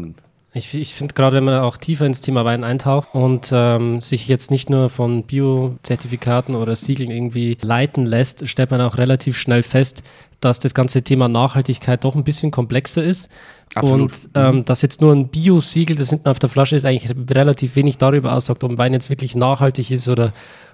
[0.53, 4.27] Ich, ich finde gerade, wenn man auch tiefer ins Thema Wein eintaucht und ähm, sich
[4.27, 9.63] jetzt nicht nur von Bio-Zertifikaten oder Siegeln irgendwie leiten lässt, stellt man auch relativ schnell
[9.63, 10.03] fest,
[10.41, 13.29] dass das ganze Thema Nachhaltigkeit doch ein bisschen komplexer ist.
[13.75, 14.11] Absolut.
[14.11, 14.65] Und ähm, mhm.
[14.65, 18.33] dass jetzt nur ein Bio-Siegel, das hinten auf der Flasche ist, eigentlich relativ wenig darüber
[18.35, 20.33] aussagt, ob ein Wein jetzt wirklich nachhaltig ist oder,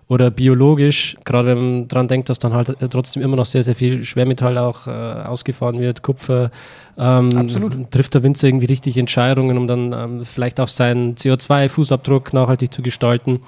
[0.09, 1.17] oder biologisch.
[1.25, 4.57] Gerade wenn man daran denkt, dass dann halt trotzdem immer noch sehr, sehr viel Schwermetall
[4.59, 6.51] auch äh, ausgefahren wird, Kupfer.
[6.97, 7.91] Ähm, Absolut.
[7.91, 12.83] Trifft der Winzer irgendwie richtig Entscheidungen, um dann ähm, vielleicht auch seinen CO2-Fußabdruck nachhaltig zu
[12.83, 13.41] gestalten.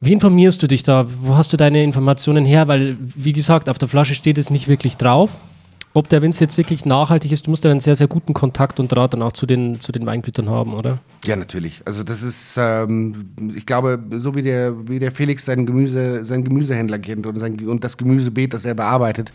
[0.00, 1.06] Wie informierst du dich da?
[1.22, 2.68] Wo hast du deine Informationen her?
[2.68, 5.36] Weil, wie gesagt, auf der Flasche steht es nicht wirklich drauf.
[5.94, 8.78] Ob der Winzer jetzt wirklich nachhaltig ist, du musst ja einen sehr, sehr guten Kontakt
[8.78, 10.98] und Draht dann auch zu den, zu den Weingütern haben, oder?
[11.24, 11.82] Ja, natürlich.
[11.84, 16.44] Also das ist, ähm, ich glaube, so wie der, wie der Felix seinen, Gemüse, seinen
[16.44, 19.32] Gemüsehändler kennt und, sein, und das Gemüsebeet, das er bearbeitet,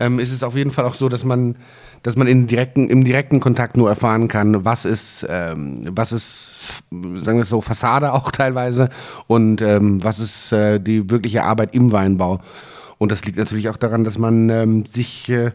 [0.00, 1.56] ähm, ist es auf jeden Fall auch so, dass man,
[2.02, 6.54] dass man in direkten, im direkten Kontakt nur erfahren kann, was ist, ähm, was ist,
[6.90, 8.88] sagen wir es so, Fassade auch teilweise
[9.28, 12.40] und ähm, was ist äh, die wirkliche Arbeit im Weinbau.
[12.98, 15.52] Und das liegt natürlich auch daran, dass man ähm, sich äh,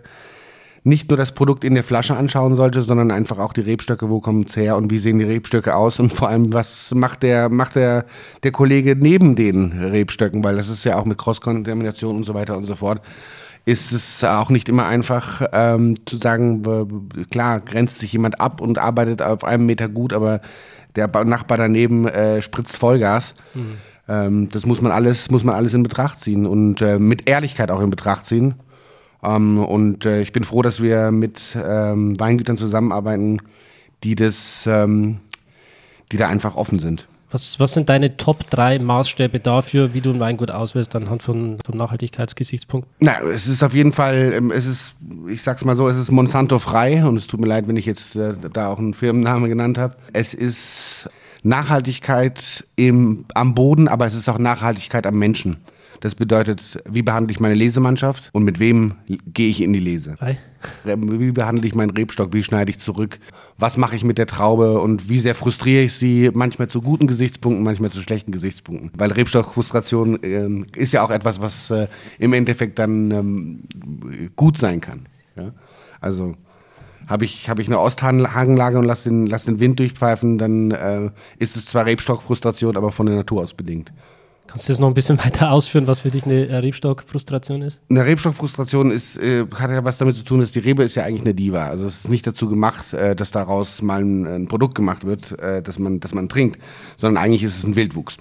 [0.84, 4.20] nicht nur das Produkt in der Flasche anschauen sollte, sondern einfach auch die Rebstöcke, wo
[4.20, 7.50] kommen es her und wie sehen die Rebstöcke aus und vor allem, was macht der,
[7.50, 8.06] macht der,
[8.44, 12.58] der Kollege neben den Rebstöcken, weil das ist ja auch mit Cross-Kontamination und so weiter
[12.58, 13.02] und so fort
[13.66, 16.63] ist es auch nicht immer einfach ähm, zu sagen,
[17.30, 20.40] klar, grenzt sich jemand ab und arbeitet auf einem Meter gut, aber
[20.96, 23.36] der Nachbar daneben äh, spritzt Vollgas.
[23.54, 23.78] Mhm.
[24.08, 27.70] Ähm, das muss man alles, muss man alles in Betracht ziehen und äh, mit Ehrlichkeit
[27.70, 28.56] auch in Betracht ziehen.
[29.23, 33.41] Ähm, und äh, ich bin froh, dass wir mit ähm, Weingütern zusammenarbeiten,
[34.03, 35.19] die das, ähm,
[36.12, 37.08] die da einfach offen sind.
[37.30, 41.58] Was, was sind deine Top 3 Maßstäbe dafür, wie du ein Weingut auswählst, anhand von,
[41.65, 42.93] von Nachhaltigkeitsgesichtspunkten?
[42.99, 44.95] Na, es ist auf jeden Fall, ähm, es ist,
[45.27, 47.86] ich sag's mal so, es ist Monsanto frei und es tut mir leid, wenn ich
[47.86, 49.97] jetzt äh, da auch einen Firmennamen genannt habe.
[50.13, 51.10] Es ist
[51.43, 55.58] Nachhaltigkeit im, am Boden, aber es ist auch Nachhaltigkeit am Menschen.
[56.00, 60.16] Das bedeutet, wie behandle ich meine Lesemannschaft und mit wem gehe ich in die Lese?
[60.22, 60.38] Hi.
[60.84, 62.34] Wie behandle ich meinen Rebstock?
[62.34, 63.20] Wie schneide ich zurück?
[63.58, 66.30] Was mache ich mit der Traube und wie sehr frustriere ich sie?
[66.34, 68.92] Manchmal zu guten Gesichtspunkten, manchmal zu schlechten Gesichtspunkten.
[68.96, 71.88] Weil Rebstockfrustration äh, ist ja auch etwas, was äh,
[72.20, 75.08] im Endeffekt dann ähm, gut sein kann.
[75.36, 75.54] Ja?
[76.00, 76.36] Also
[77.08, 81.10] habe ich, hab ich eine Osthanglage und lasse den, lass den Wind durchpfeifen, dann äh,
[81.40, 83.94] ist es zwar Rebstockfrustration, aber von der Natur aus bedingt.
[84.48, 87.82] Kannst du das noch ein bisschen weiter ausführen, was für dich eine Rebstockfrustration ist?
[87.90, 91.04] Eine Rebstockfrustration ist, äh, hat ja was damit zu tun, dass die Rebe ist ja
[91.04, 91.68] eigentlich eine Diva.
[91.68, 95.38] Also es ist nicht dazu gemacht, äh, dass daraus mal ein, ein Produkt gemacht wird,
[95.40, 96.60] äh, dass, man, dass man trinkt,
[96.96, 98.18] sondern eigentlich ist es ein Wildwuchs.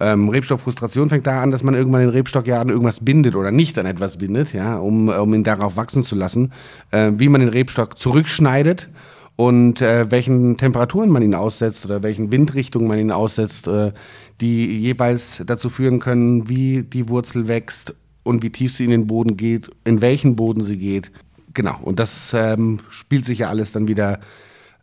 [0.00, 3.50] Ähm, Rebstockfrustration fängt da an, dass man irgendwann den Rebstock ja an irgendwas bindet oder
[3.50, 6.52] nicht an etwas bindet, ja, um, um ihn darauf wachsen zu lassen.
[6.92, 8.88] Äh, wie man den Rebstock zurückschneidet
[9.34, 13.92] und äh, welchen Temperaturen man ihn aussetzt oder welchen Windrichtungen man ihn aussetzt, äh,
[14.40, 19.06] die jeweils dazu führen können, wie die Wurzel wächst und wie tief sie in den
[19.06, 21.10] Boden geht, in welchen Boden sie geht.
[21.54, 24.20] Genau, und das ähm, spielt sich ja alles dann wieder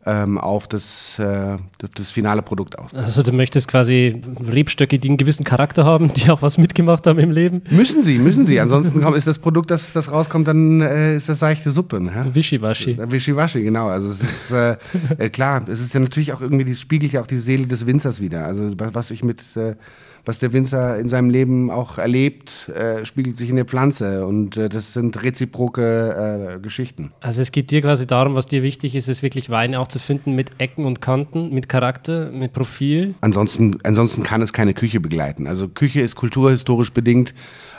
[0.05, 1.57] ähm, auf das, äh,
[1.95, 2.93] das finale Produkt aus.
[2.93, 7.19] Also du möchtest quasi Rebstöcke, die einen gewissen Charakter haben, die auch was mitgemacht haben
[7.19, 7.63] im Leben?
[7.69, 8.59] Müssen sie, müssen sie.
[8.59, 11.99] Ansonsten ist das Produkt, das, das rauskommt, dann äh, ist das seichte Suppe.
[11.99, 12.29] Ne?
[12.31, 12.97] Wischiwaschi.
[12.97, 13.87] Wischiwaschi, genau.
[13.87, 14.77] Also es ist äh,
[15.17, 17.85] äh, klar, es ist ja natürlich auch irgendwie, das spiegelt ja auch die Seele des
[17.85, 18.45] Winzers wieder.
[18.45, 19.75] Also was ich mit äh,
[20.25, 24.57] was der Winzer in seinem Leben auch erlebt, äh, spiegelt sich in der Pflanze und
[24.57, 27.11] äh, das sind reziproke äh, Geschichten.
[27.21, 29.99] Also es geht dir quasi darum, was dir wichtig ist, ist wirklich Weine auch zu
[29.99, 33.15] finden mit Ecken und Kanten, mit Charakter, mit Profil.
[33.21, 35.47] Ansonsten, ansonsten kann es keine Küche begleiten.
[35.47, 37.33] Also Küche ist kulturhistorisch bedingt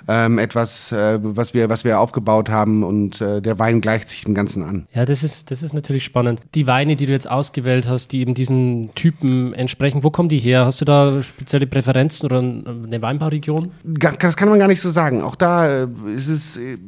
[0.09, 4.25] ähm, etwas, äh, was, wir, was wir aufgebaut haben und äh, der Wein gleicht sich
[4.25, 4.87] dem Ganzen an.
[4.95, 6.41] Ja, das ist, das ist natürlich spannend.
[6.55, 10.39] Die Weine, die du jetzt ausgewählt hast, die eben diesen Typen entsprechen, wo kommen die
[10.39, 10.65] her?
[10.65, 13.73] Hast du da spezielle Präferenzen oder eine Weinbauregion?
[13.85, 15.23] Das kann man gar nicht so sagen.
[15.23, 16.79] Auch da äh, ist es äh,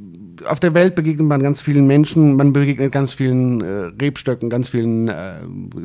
[0.47, 4.69] auf der Welt begegnet man ganz vielen Menschen, man begegnet ganz vielen äh, Rebstöcken, ganz
[4.69, 5.11] vielen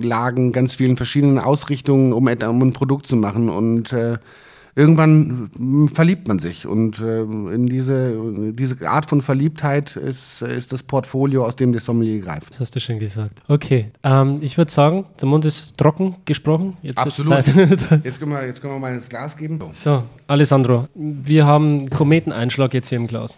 [0.02, 3.49] Lagen, ganz vielen verschiedenen Ausrichtungen, um, ein Produkt zu machen.
[3.49, 3.95] Und
[4.76, 6.66] irgendwann hm, verliebt man sich.
[6.66, 8.16] Und äh, in diese,
[8.54, 12.52] diese Art von Verliebtheit ist, ist das Portfolio, aus dem der Sommelier greift.
[12.52, 13.42] Das hast du schon gesagt.
[13.48, 16.78] Okay, ähm, ich würde sagen, der Mund ist trocken gesprochen.
[16.82, 17.46] Jetzt Absolut.
[18.04, 19.60] jetzt, können wir, jetzt können wir mal ins Glas geben.
[19.74, 23.38] So, Alessandro, wir haben Kometeneinschlag jetzt hier im Glas.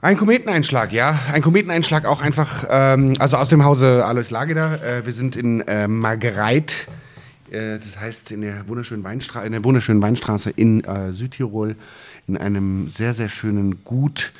[0.00, 1.18] Ein Kometeneinschlag, ja.
[1.32, 4.80] Ein Kometeneinschlag auch einfach, ähm, also aus dem Hause Alois Lageder.
[4.84, 6.86] Äh, wir sind in äh, Margereit
[7.50, 11.76] das heißt in der wunderschönen, Weinstraße, in der wunderschönen Weinstraße in äh, Südtirol,
[12.26, 14.32] in einem sehr, sehr schönen Gut,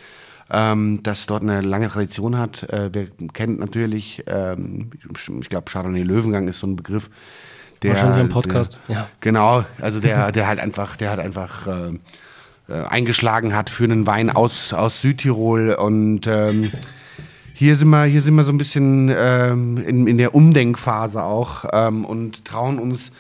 [0.51, 2.65] ähm, das dort eine lange Tradition hat.
[2.65, 4.91] Äh, wer kennt natürlich, ähm,
[5.41, 7.11] ich glaube, Chardonnay Löwengang ist so ein Begriff.
[7.83, 9.09] Der, War schon hier im Podcast, der, ja.
[9.21, 11.99] Genau, also der, der halt einfach, der hat einfach äh,
[12.69, 16.71] äh, eingeschlagen hat für einen Wein aus, aus Südtirol und ähm,
[17.59, 21.65] hier sind wir, hier sind wir so ein bisschen ähm, in, in der Umdenkphase auch
[21.73, 23.11] ähm, und trauen uns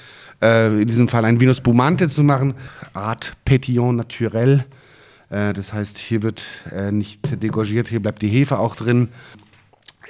[0.41, 2.55] äh, in diesem Fall ein Vinus Bumante zu machen,
[2.93, 4.65] Art Petillon Naturel.
[5.29, 9.09] Äh, das heißt, hier wird äh, nicht degorgiert, hier bleibt die Hefe auch drin.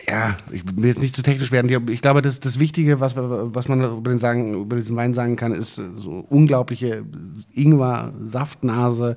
[0.06, 1.88] Ja, ich will jetzt nicht zu technisch werden.
[1.88, 5.36] Ich glaube, das, das Wichtige, was, was man über, den sagen, über diesen Wein sagen
[5.36, 7.02] kann, ist so unglaubliche
[7.54, 9.16] Ingwer-Saftnase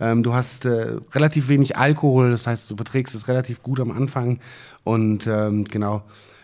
[0.00, 3.90] Ähm, du hast äh, relativ wenig Alkohol, das heißt, du verträgst es relativ gut am
[3.90, 4.40] Anfang.
[4.82, 6.02] Und ähm, genau,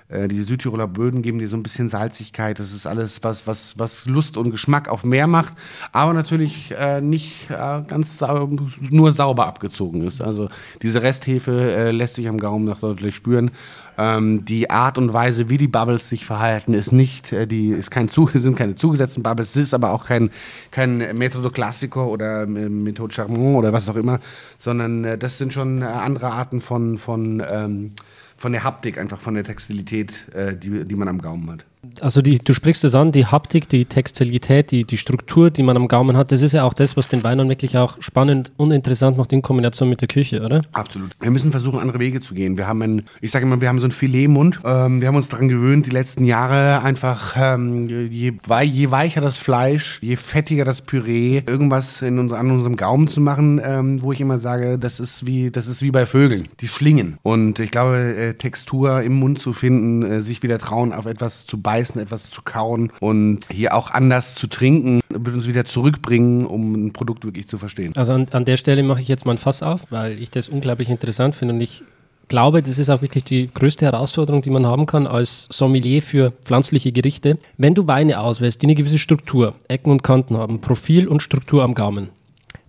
[0.08, 2.58] äh, die Südtiroler Böden geben dir so ein bisschen Salzigkeit.
[2.60, 5.54] Das ist alles, was, was, was Lust und Geschmack auf mehr macht,
[5.92, 8.48] aber natürlich äh, nicht äh, ganz sau
[8.90, 10.22] nur sauber abgezogen ist.
[10.22, 10.48] Also
[10.82, 13.50] diese Resthefe äh, lässt sich am Gaumen noch deutlich spüren.
[13.98, 17.90] Ähm, die Art und Weise, wie die Bubbles sich verhalten, ist nicht, äh, die ist
[17.90, 20.30] kein zu, sind keine zugesetzten Bubbles, es ist aber auch kein,
[20.70, 24.20] kein Metodo Classico oder äh, Methode Charmant oder was auch immer,
[24.58, 27.90] sondern äh, das sind schon äh, andere Arten von, von ähm,
[28.36, 31.64] von der Haptik, einfach von der Textilität, äh, die, die man am Gaumen hat.
[32.00, 35.76] Also die, du sprichst es an, die Haptik, die Textilität, die, die Struktur, die man
[35.76, 38.52] am Gaumen hat, das ist ja auch das, was den Wein dann wirklich auch spannend
[38.56, 40.62] und interessant macht in Kombination mit der Küche, oder?
[40.72, 41.10] Absolut.
[41.20, 42.58] Wir müssen versuchen, andere Wege zu gehen.
[42.58, 44.60] Wir haben ein, ich sage immer, wir haben so einen Filetmund.
[44.64, 48.32] Ähm, wir haben uns daran gewöhnt, die letzten Jahre einfach, ähm, je,
[48.64, 53.20] je weicher das Fleisch, je fettiger das Püree, irgendwas in unser, an unserem Gaumen zu
[53.20, 56.68] machen, ähm, wo ich immer sage, das ist wie, das ist wie bei Vögeln, die
[56.68, 57.18] schlingen.
[57.22, 61.46] Und ich glaube, äh, Textur im Mund zu finden, äh, sich wieder trauen, auf etwas
[61.46, 65.64] zu beißen, beißen, etwas zu kauen und hier auch anders zu trinken, wird uns wieder
[65.64, 67.92] zurückbringen, um ein Produkt wirklich zu verstehen.
[67.96, 70.48] Also an, an der Stelle mache ich jetzt mal ein Fass auf, weil ich das
[70.48, 71.82] unglaublich interessant finde und ich
[72.28, 76.32] glaube, das ist auch wirklich die größte Herausforderung, die man haben kann als Sommelier für
[76.44, 77.38] pflanzliche Gerichte.
[77.56, 81.62] Wenn du Weine auswählst, die eine gewisse Struktur, Ecken und Kanten haben, Profil und Struktur
[81.62, 82.08] am Gaumen,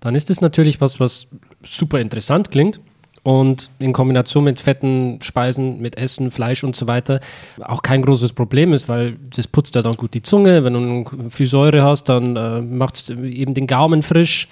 [0.02, 1.28] dann ist das natürlich was, was
[1.63, 2.80] super interessant klingt
[3.28, 7.20] und in Kombination mit fetten Speisen, mit Essen, Fleisch und so weiter
[7.62, 10.63] auch kein großes Problem ist, weil das putzt ja dann gut die Zunge.
[10.63, 14.48] Wenn du viel Säure hast, dann äh, macht es eben den Gaumen frisch.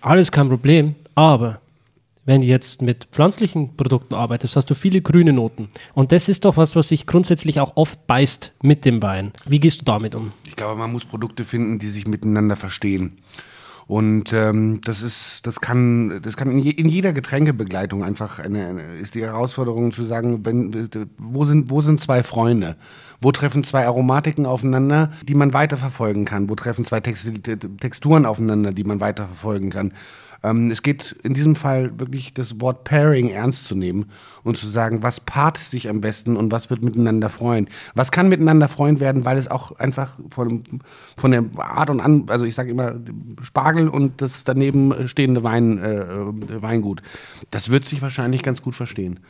[0.00, 0.96] Alles kein Problem.
[1.14, 1.60] Aber
[2.24, 5.68] wenn du jetzt mit pflanzlichen Produkten arbeitest, hast du viele grüne Noten.
[5.94, 9.34] Und das ist doch was, was sich grundsätzlich auch oft beißt mit dem Wein.
[9.46, 10.32] Wie gehst du damit um?
[10.46, 13.18] Ich glaube, man muss Produkte finden, die sich miteinander verstehen.
[13.88, 18.66] Und ähm, das ist, das kann, das kann in, je, in jeder Getränkebegleitung einfach eine,
[18.66, 22.76] eine, ist die Herausforderung zu sagen, wenn, wo sind, wo sind zwei Freunde?
[23.20, 26.50] Wo treffen zwei Aromatiken aufeinander, die man weiterverfolgen kann?
[26.50, 29.92] Wo treffen zwei Texturen aufeinander, die man weiterverfolgen kann?
[30.46, 34.06] Ähm, es geht in diesem Fall wirklich das Wort Pairing ernst zu nehmen
[34.44, 37.68] und zu sagen, was paart sich am besten und was wird miteinander freuen.
[37.94, 40.62] Was kann miteinander freuen werden, weil es auch einfach von,
[41.16, 42.94] von der Art und an, also ich sage immer
[43.40, 47.02] Spargel und das daneben stehende Wein, äh, Weingut,
[47.50, 49.20] das wird sich wahrscheinlich ganz gut verstehen.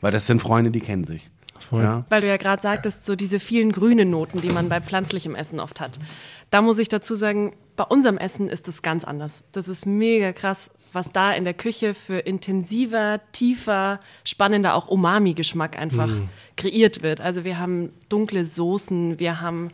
[0.00, 1.30] Weil das sind Freunde, die kennen sich.
[1.70, 2.04] Ja.
[2.08, 5.60] Weil du ja gerade sagtest, so diese vielen grünen Noten, die man bei pflanzlichem Essen
[5.60, 5.98] oft hat.
[6.50, 9.44] Da muss ich dazu sagen, bei unserem Essen ist es ganz anders.
[9.52, 15.76] Das ist mega krass, was da in der Küche für intensiver, tiefer, spannender, auch Umami-Geschmack
[15.78, 16.28] einfach mm.
[16.56, 17.20] kreiert wird.
[17.20, 19.70] Also wir haben dunkle Soßen, wir haben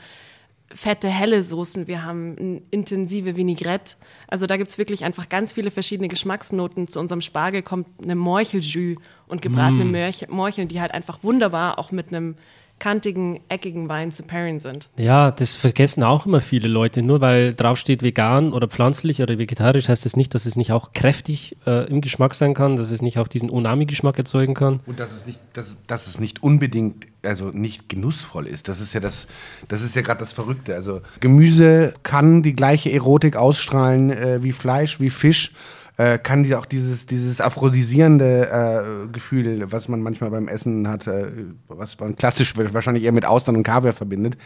[0.72, 3.96] fette, helle Soßen, wir haben intensive Vinaigrette.
[4.28, 6.88] Also da gibt es wirklich einfach ganz viele verschiedene Geschmacksnoten.
[6.88, 10.34] Zu unserem Spargel kommt eine Morcheljus und gebratene mm.
[10.34, 12.36] Morcheln, die halt einfach wunderbar auch mit einem
[12.80, 14.88] kantigen, eckigen Wein zu pairen sind.
[14.96, 17.02] Ja, das vergessen auch immer viele Leute.
[17.02, 20.92] Nur weil draufsteht vegan oder pflanzlich oder vegetarisch, heißt das nicht, dass es nicht auch
[20.92, 24.80] kräftig äh, im Geschmack sein kann, dass es nicht auch diesen Unami-Geschmack erzeugen kann.
[24.86, 28.66] Und dass es nicht, dass, dass es nicht unbedingt, also nicht genussvoll ist.
[28.66, 29.28] Das ist ja das,
[29.68, 30.74] das ist ja gerade das Verrückte.
[30.74, 35.52] Also Gemüse kann die gleiche Erotik ausstrahlen äh, wie Fleisch, wie Fisch
[36.00, 41.06] äh, kann die auch dieses, dieses aphrodisierende äh, Gefühl, was man manchmal beim Essen hat,
[41.06, 41.30] äh,
[41.68, 44.38] was man klassisch wahrscheinlich eher mit Austern und Kaviar verbindet,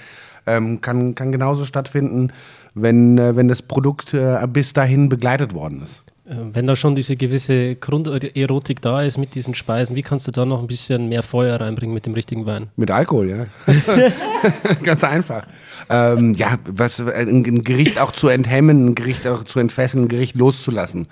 [0.47, 2.33] ähm, kann, kann genauso stattfinden,
[2.75, 6.03] wenn, äh, wenn das Produkt äh, bis dahin begleitet worden ist.
[6.27, 10.33] Äh, wenn da schon diese gewisse Grunderotik da ist mit diesen Speisen, wie kannst du
[10.33, 12.67] da noch ein bisschen mehr Feuer reinbringen mit dem richtigen Wein?
[12.75, 13.47] Mit Alkohol, ja.
[14.83, 15.47] Ganz einfach.
[15.89, 20.35] Ähm, ja, was, ein Gericht auch zu enthemmen, ein Gericht auch zu entfesseln, ein Gericht
[20.35, 21.07] loszulassen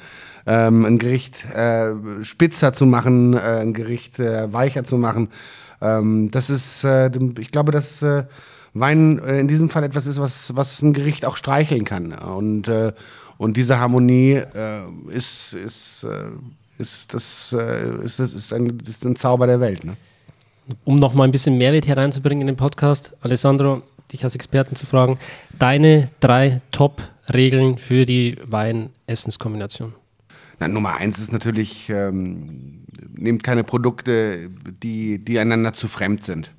[0.46, 5.28] ähm, ein Gericht äh, spitzer zu machen, äh, ein Gericht äh, weicher zu machen.
[5.83, 8.24] Ähm, das ist, äh, ich glaube, dass äh,
[8.72, 12.12] Wein äh, in diesem Fall etwas ist, was, was ein Gericht auch streicheln kann.
[12.12, 12.70] Und,
[13.37, 14.40] und diese Harmonie
[15.09, 16.07] ist, ist,
[16.78, 19.85] ist, das, ist, das ist, ein, ist ein Zauber der Welt.
[19.85, 19.96] Ne?
[20.85, 24.87] Um noch mal ein bisschen Mehrwert hereinzubringen in den Podcast, Alessandro, dich als Experten zu
[24.87, 25.18] fragen,
[25.59, 29.92] deine drei Top-Regeln für die Wein-Essenskombination.
[30.62, 34.48] Na, Nummer eins ist natürlich, ähm, nehmt keine Produkte,
[34.81, 36.53] die, die einander zu fremd sind.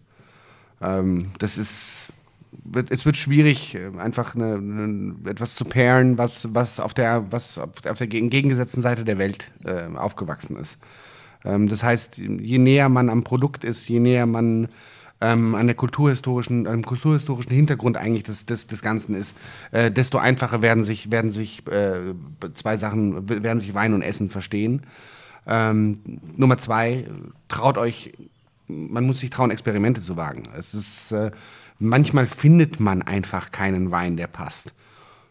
[0.82, 2.12] Ähm, das ist,
[2.66, 7.58] wird, es wird schwierig, einfach eine, eine, etwas zu pairen, was, was auf der, was
[7.58, 10.80] auf der entgegengesetzten Seite der Welt äh, aufgewachsen ist.
[11.46, 14.68] Ähm, das heißt, je näher man am Produkt ist, je näher man
[15.24, 19.36] ähm, an der kulturhistorischen, am kulturhistorischen Hintergrund eigentlich des, des, des Ganzen ist,
[19.72, 22.14] äh, desto einfacher werden sich, werden sich äh,
[22.54, 24.82] zwei Sachen, werden sich Wein und Essen verstehen.
[25.48, 26.00] Ähm,
[26.36, 27.06] Nummer zwei,
[27.48, 28.12] traut euch,
[28.68, 30.44] man muss sich trauen, Experimente zu wagen.
[30.58, 31.32] Es ist, äh,
[31.80, 34.74] manchmal findet man einfach keinen Wein, der passt.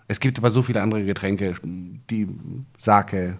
[0.09, 2.29] Es gibt aber so viele andere Getränke, die
[2.79, 3.37] Sake,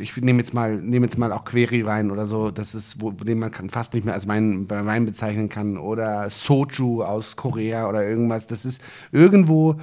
[0.00, 3.38] ich nehme jetzt mal, nehme jetzt mal auch Queri-Wein oder so, das ist, wo, den
[3.38, 8.46] man fast nicht mehr als Wein, Wein bezeichnen kann, oder Soju aus Korea oder irgendwas.
[8.46, 8.80] Das ist
[9.12, 9.76] irgendwo,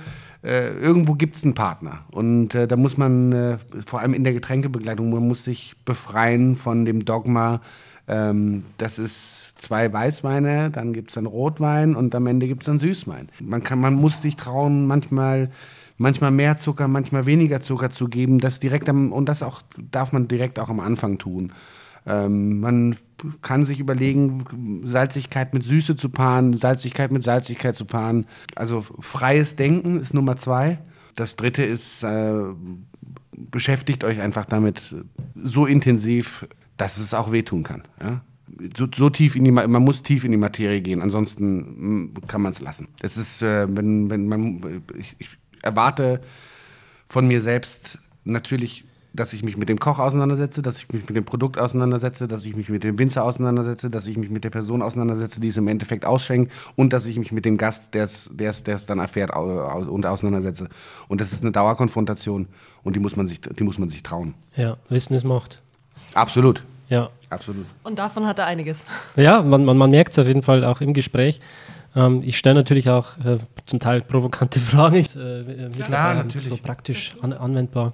[0.44, 2.00] äh, irgendwo gibt es einen Partner.
[2.12, 6.56] Und äh, da muss man, äh, vor allem in der Getränkebegleitung, man muss sich befreien
[6.56, 7.62] von dem Dogma,
[8.08, 12.68] ähm, das ist zwei Weißweine, dann gibt es dann Rotwein und am Ende gibt es
[12.68, 13.30] dann Süßwein.
[13.42, 15.52] Man, kann, man muss sich trauen, manchmal
[15.98, 20.12] manchmal mehr Zucker, manchmal weniger Zucker zu geben, das direkt am, und das auch darf
[20.12, 21.52] man direkt auch am Anfang tun.
[22.06, 22.96] Ähm, man
[23.42, 28.26] kann sich überlegen, Salzigkeit mit Süße zu paaren, Salzigkeit mit Salzigkeit zu paaren.
[28.56, 30.80] Also freies Denken ist Nummer zwei.
[31.16, 32.44] Das dritte ist, äh,
[33.32, 34.96] beschäftigt euch einfach damit
[35.36, 37.84] so intensiv, dass es auch wehtun kann.
[38.02, 38.22] Ja?
[38.78, 42.42] So, so, tief in die, man muss tief in die Materie gehen, ansonsten mm, kann
[42.42, 42.88] man es lassen.
[43.02, 46.22] Es ist, äh, wenn, wenn man, ich, ich erwarte
[47.08, 51.16] von mir selbst natürlich, dass ich mich mit dem Koch auseinandersetze, dass ich mich mit
[51.16, 54.50] dem Produkt auseinandersetze, dass ich mich mit dem Winzer auseinandersetze, dass ich mich mit der
[54.50, 58.04] Person auseinandersetze, die es im Endeffekt ausschenkt und dass ich mich mit dem Gast, der
[58.04, 60.70] es dann erfährt, und auseinandersetze.
[61.08, 62.48] Und das ist eine Dauerkonfrontation
[62.84, 64.36] und die muss man sich, die muss man sich trauen.
[64.56, 65.62] Ja, Wissen ist Macht.
[66.14, 66.64] Absolut.
[66.90, 67.10] Ja.
[67.30, 67.66] Absolut.
[67.84, 68.86] Und davon hat er einiges.
[69.18, 71.42] Ja, man, man, man merkt es auf jeden Fall auch im Gespräch.
[71.98, 74.98] Ähm, ich stelle natürlich auch äh, zum Teil provokante Fragen.
[74.98, 76.48] Äh, Klar, natürlich.
[76.48, 77.94] So praktisch an, anwendbar.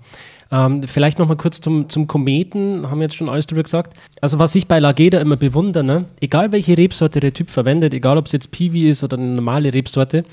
[0.51, 3.97] Ähm, vielleicht noch mal kurz zum, zum Kometen, haben wir jetzt schon alles drüber gesagt.
[4.21, 6.05] Also was ich bei Lageda immer bewundere, ne?
[6.19, 9.73] egal welche Rebsorte der Typ verwendet, egal ob es jetzt Piwi ist oder eine normale
[9.73, 10.25] Rebsorte,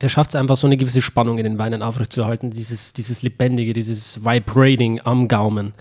[0.00, 3.72] der schafft es einfach so eine gewisse Spannung in den Weinen aufrechtzuerhalten, dieses, dieses Lebendige,
[3.72, 5.74] dieses Vibrating am Gaumen.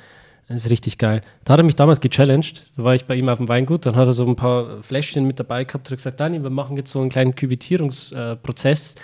[0.47, 1.21] Das ist richtig geil.
[1.45, 2.63] Da hat er mich damals gechallenged.
[2.75, 3.85] Da war ich bei ihm auf dem Weingut.
[3.85, 5.89] Dann hat er so ein paar Fläschchen mit dabei gehabt.
[5.89, 8.95] und gesagt: Dani, wir machen jetzt so einen kleinen Küvitierungsprozess.
[8.95, 8.99] Äh,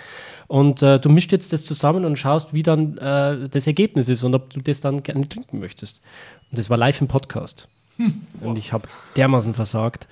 [0.48, 4.24] und äh, du mischst jetzt das zusammen und schaust, wie dann äh, das Ergebnis ist
[4.24, 6.00] und ob du das dann gerne trinken möchtest.
[6.50, 7.68] Und das war live im Podcast.
[7.96, 8.22] Hm.
[8.40, 10.08] Und ich habe dermaßen versagt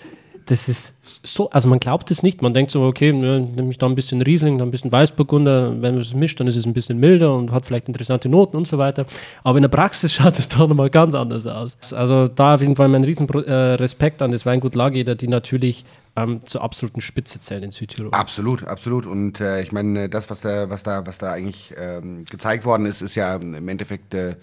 [0.49, 2.43] das ist so, also man glaubt es nicht.
[2.43, 5.83] Man denkt so, okay, ne, nehme ich da ein bisschen Riesling, dann ein bisschen Weißburgunder,
[5.83, 8.57] wenn man es mischt, dann ist es ein bisschen milder und hat vielleicht interessante Noten
[8.57, 9.07] und so weiter.
[9.45, 11.77] Aber in der Praxis schaut es doch nochmal ganz anders aus.
[11.93, 15.85] Also da auf jeden Fall mein riesen äh, Respekt an das Weingut Lageder, die natürlich
[16.17, 18.11] ähm, zur absoluten Spitze zählen in Südtirol.
[18.13, 19.07] Absolut, absolut.
[19.07, 22.87] Und äh, ich meine, das, was da, was da, was da eigentlich ähm, gezeigt worden
[22.87, 24.37] ist, ist ja im Endeffekt äh,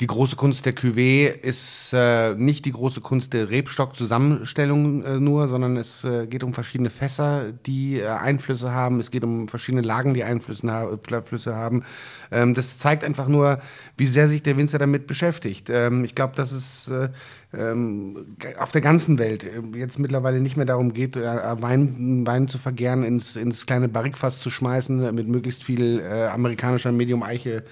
[0.00, 5.48] die große Kunst der Cuvée ist äh, nicht die große Kunst der Rebstock-Zusammenstellung äh, nur,
[5.48, 9.00] sondern es äh, geht um verschiedene Fässer, die äh, Einflüsse haben.
[9.00, 11.82] Es geht um verschiedene Lagen, die Einflüsse, haben.
[12.30, 13.60] Ähm, das zeigt einfach nur,
[13.96, 15.68] wie sehr sich der Winzer damit beschäftigt.
[15.68, 17.08] Ähm, ich glaube, dass es äh,
[17.52, 22.58] ähm, auf der ganzen Welt äh, jetzt mittlerweile nicht mehr darum geht, Wein, Wein zu
[22.58, 27.64] vergären, ins, ins kleine Barrikfass zu schmeißen, mit möglichst viel amerikanischer Medium-Eiche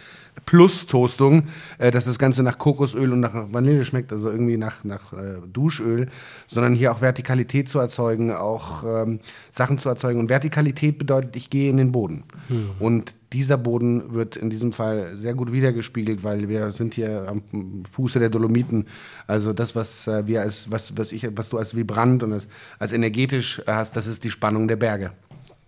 [0.45, 1.45] plus Toastung,
[1.79, 5.39] äh, dass das Ganze nach Kokosöl und nach Vanille schmeckt, also irgendwie nach, nach äh,
[5.51, 6.09] Duschöl,
[6.47, 10.21] sondern hier auch Vertikalität zu erzeugen, auch ähm, Sachen zu erzeugen.
[10.21, 12.25] Und Vertikalität bedeutet, ich gehe in den Boden.
[12.49, 12.71] Mhm.
[12.81, 17.43] Und dieser Boden wird in diesem Fall sehr gut wiedergespiegelt, weil wir sind hier am
[17.91, 18.87] Fuße der Dolomiten.
[19.27, 22.49] Also das, was äh, wir als, was, was ich, was du als vibrant und als,
[22.79, 25.13] als energetisch hast, das ist die Spannung der Berge.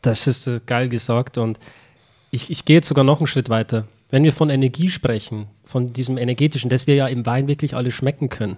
[0.00, 1.59] Das ist äh, geil gesagt und
[2.31, 3.87] ich, ich gehe jetzt sogar noch einen Schritt weiter.
[4.09, 7.90] Wenn wir von Energie sprechen, von diesem energetischen, das wir ja im Wein wirklich alle
[7.90, 8.57] schmecken können.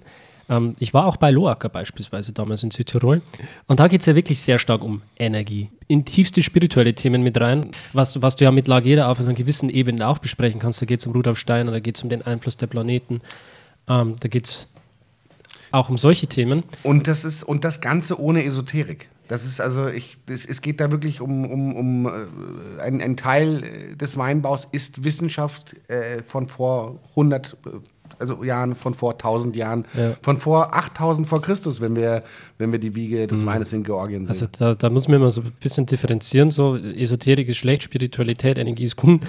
[0.50, 3.22] Ähm, ich war auch bei Loacker beispielsweise damals in Südtirol
[3.68, 5.70] und da geht es ja wirklich sehr stark um Energie.
[5.86, 9.70] In tiefste spirituelle Themen mit rein, was, was du ja mit Lageda auf einer gewissen
[9.70, 10.82] Ebene auch besprechen kannst.
[10.82, 13.20] Da geht es um Rudolf Steiner, da geht es um den Einfluss der Planeten,
[13.88, 14.68] ähm, da geht es
[15.70, 16.64] auch um solche Themen.
[16.82, 19.08] Und das ist und das Ganze ohne Esoterik.
[19.28, 23.16] Das ist also, ich, es, es geht da wirklich um, um, um äh, ein, ein
[23.16, 27.70] Teil des Weinbaus ist Wissenschaft äh, von vor 100 äh,
[28.20, 30.12] also Jahren, von vor 1000 Jahren, ja.
[30.22, 32.22] von vor 8000 vor Christus, wenn wir,
[32.58, 33.46] wenn wir die Wiege des mhm.
[33.46, 34.30] Weines in Georgien sehen.
[34.30, 38.58] Also da, da muss man immer so ein bisschen differenzieren, so Esoterik ist schlecht, Spiritualität,
[38.58, 39.22] Energie ist gut.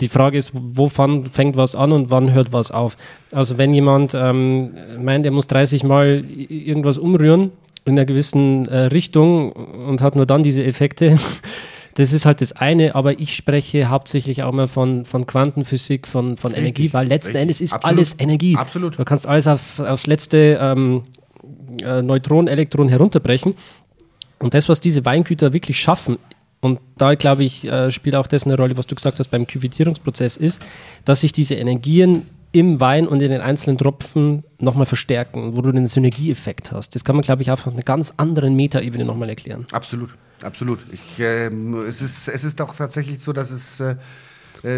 [0.00, 2.96] Die Frage ist, wo fängt was an und wann hört was auf?
[3.32, 7.52] Also wenn jemand ähm, meint, er muss 30 Mal irgendwas umrühren,
[7.84, 11.18] in einer gewissen äh, Richtung und hat nur dann diese Effekte.
[11.94, 16.36] Das ist halt das eine, aber ich spreche hauptsächlich auch mal von, von Quantenphysik, von,
[16.36, 17.42] von richtig, Energie, weil letzten richtig.
[17.42, 17.98] Endes ist Absolut.
[17.98, 18.56] alles Energie.
[18.56, 18.98] Absolut.
[18.98, 21.04] Du kannst alles auf, aufs letzte ähm,
[21.82, 23.54] äh, Neutron, Elektron herunterbrechen.
[24.38, 26.18] Und das, was diese Weingüter wirklich schaffen,
[26.60, 29.46] und da glaube ich, äh, spielt auch das eine Rolle, was du gesagt hast beim
[29.46, 30.62] Küvitierungsprozess, ist,
[31.04, 35.72] dass sich diese Energien im Wein und in den einzelnen Tropfen nochmal verstärken, wo du
[35.72, 36.94] den Synergieeffekt hast.
[36.94, 39.66] Das kann man, glaube ich, auf einer ganz anderen Metaebene nochmal erklären.
[39.72, 40.80] Absolut, absolut.
[40.92, 43.96] Ich, äh, es, ist, es ist auch tatsächlich so, dass es äh,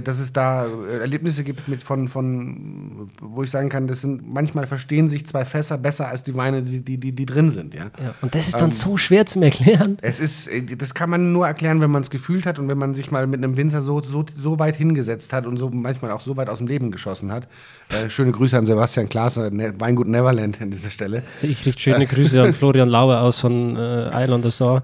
[0.03, 4.32] dass es da äh, Erlebnisse gibt mit von, von, wo ich sagen kann, das sind
[4.32, 7.74] manchmal verstehen sich zwei Fässer besser als die Weine, die, die, die, die drin sind.
[7.74, 7.91] Ja?
[8.03, 9.99] ja und das ist dann ähm, so schwer zu erklären.
[10.01, 12.78] Es ist, äh, das kann man nur erklären, wenn man es gefühlt hat und wenn
[12.78, 16.12] man sich mal mit einem Winzer so, so, so weit hingesetzt hat und so manchmal
[16.12, 17.47] auch so weit aus dem Leben geschossen hat.
[17.91, 21.22] Äh, schöne Grüße an Sebastian Klaaser, ne, Weingut Neverland an dieser Stelle.
[21.43, 24.80] Ich richte schöne Grüße an Florian Lauer aus von äh, Islander Saw.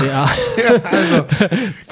[0.00, 0.28] Ja.
[0.56, 1.26] ja also,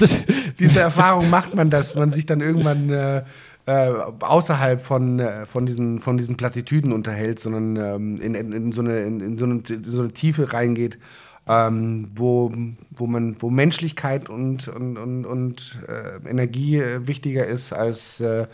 [0.59, 3.22] diese Erfahrung macht man, dass man sich dann irgendwann äh,
[3.66, 8.72] äh, außerhalb von, äh, von, diesen, von diesen Plattitüden unterhält, sondern ähm, in, in, in,
[8.72, 10.98] so eine, in, in, so eine, in so eine Tiefe reingeht,
[11.46, 12.53] ähm, wo,
[12.90, 18.46] wo, man, wo Menschlichkeit und, und, und, und äh, Energie äh, wichtiger ist als äh,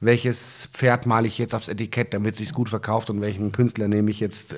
[0.00, 3.86] welches Pferd male ich jetzt aufs Etikett, damit es sich gut verkauft und welchen Künstler
[3.86, 4.52] nehme ich jetzt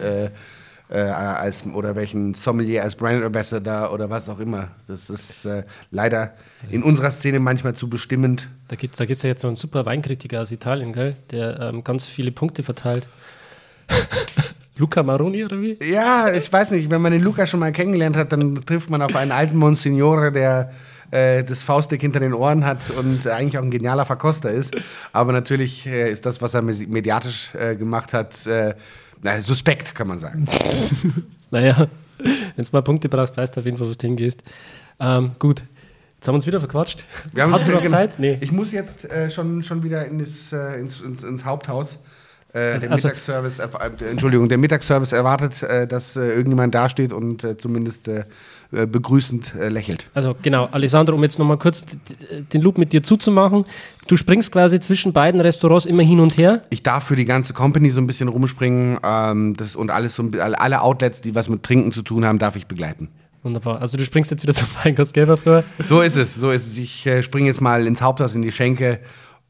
[0.88, 4.68] äh, als, oder welchen Sommelier als Brand Ambassador oder was auch immer.
[4.86, 6.34] Das ist äh, leider
[6.70, 8.48] in unserer Szene manchmal zu bestimmend.
[8.68, 11.16] Da gibt es da gibt's ja jetzt so einen super Weinkritiker aus Italien, gell?
[11.30, 13.08] der ähm, ganz viele Punkte verteilt.
[14.76, 15.78] Luca Maroni oder wie?
[15.82, 19.02] Ja, ich weiß nicht, wenn man den Luca schon mal kennengelernt hat, dann trifft man
[19.02, 20.72] auf einen alten Monsignore, der
[21.12, 24.74] äh, das Faustdick hinter den Ohren hat und eigentlich auch ein genialer Verkoster ist.
[25.12, 28.34] Aber natürlich äh, ist das, was er mediatisch äh, gemacht hat,
[29.24, 30.46] na, suspekt, kann man sagen.
[31.50, 34.42] naja, wenn du mal Punkte brauchst, weißt du auf jeden Fall, wo du hingehst.
[35.00, 35.64] Ähm, gut,
[36.24, 37.04] Jetzt haben wir uns wieder verquatscht.
[37.34, 38.18] Wir Hast du noch Zeit?
[38.18, 38.38] Nee.
[38.40, 41.98] Ich muss jetzt äh, schon, schon wieder in das, äh, ins, ins, ins, Haupthaus.
[42.54, 43.68] Äh, der also, Mittagsservice, äh,
[44.10, 48.08] Entschuldigung, der Mittagsservice erwartet, äh, dass äh, irgendjemand dasteht und zumindest
[48.86, 50.06] begrüßend lächelt.
[50.14, 51.86] Also genau, Alessandro, um jetzt nochmal kurz
[52.52, 53.64] den Loop mit dir zuzumachen.
[54.06, 56.62] Du springst quasi zwischen beiden Restaurants immer hin und her.
[56.70, 60.28] Ich darf für die ganze Company so ein bisschen rumspringen ähm, das, und alles so,
[60.38, 63.08] alle Outlets, die was mit Trinken zu tun haben, darf ich begleiten.
[63.44, 63.80] Wunderbar.
[63.80, 65.64] Also du springst jetzt wieder zum Feinkostgeber für.
[65.84, 66.78] So ist es, so ist es.
[66.78, 69.00] Ich äh, springe jetzt mal ins Haupthaus in die Schenke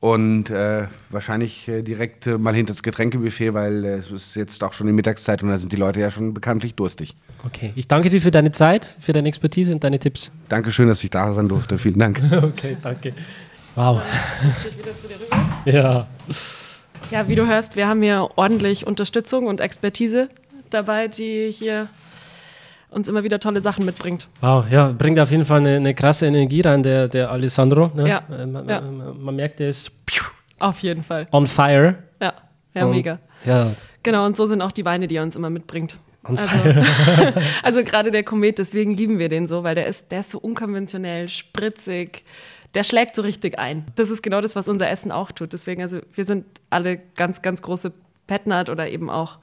[0.05, 4.63] und äh, wahrscheinlich äh, direkt äh, mal hinter das Getränkebuffet, weil äh, es ist jetzt
[4.63, 7.17] auch schon die Mittagszeit und da sind die Leute ja schon bekanntlich durstig.
[7.43, 10.31] Okay, ich danke dir für deine Zeit, für deine Expertise und deine Tipps.
[10.51, 11.79] Dankeschön, dass ich da sein durfte.
[11.79, 12.21] Vielen Dank.
[12.43, 13.15] okay, danke.
[13.77, 14.03] Wow.
[15.65, 16.07] Ja.
[17.11, 20.29] Ja, wie du hörst, wir haben hier ordentlich Unterstützung und Expertise
[20.69, 21.89] dabei, die hier
[22.95, 24.29] uns immer wieder tolle Sachen mitbringt.
[24.41, 27.91] Wow, ja, bringt auf jeden Fall eine, eine krasse Energie rein, der, der Alessandro.
[27.95, 28.09] Ne?
[28.09, 28.81] Ja, äh, man, ja.
[28.81, 29.91] Man, man, merkt, der ist
[30.61, 31.97] auf jeden Fall on fire.
[32.21, 32.35] Ja,
[32.75, 33.19] ja, und, mega.
[33.45, 33.71] Ja.
[34.03, 35.99] Genau, und so sind auch die Weine, die er uns immer mitbringt.
[36.23, 36.41] Also,
[37.63, 40.39] also gerade der Komet, deswegen lieben wir den so, weil der ist, der ist so
[40.39, 42.25] unkonventionell, spritzig,
[42.75, 43.87] der schlägt so richtig ein.
[43.95, 45.53] Das ist genau das, was unser Essen auch tut.
[45.53, 47.93] Deswegen, also wir sind alle ganz, ganz große
[48.27, 49.39] Petnat oder eben auch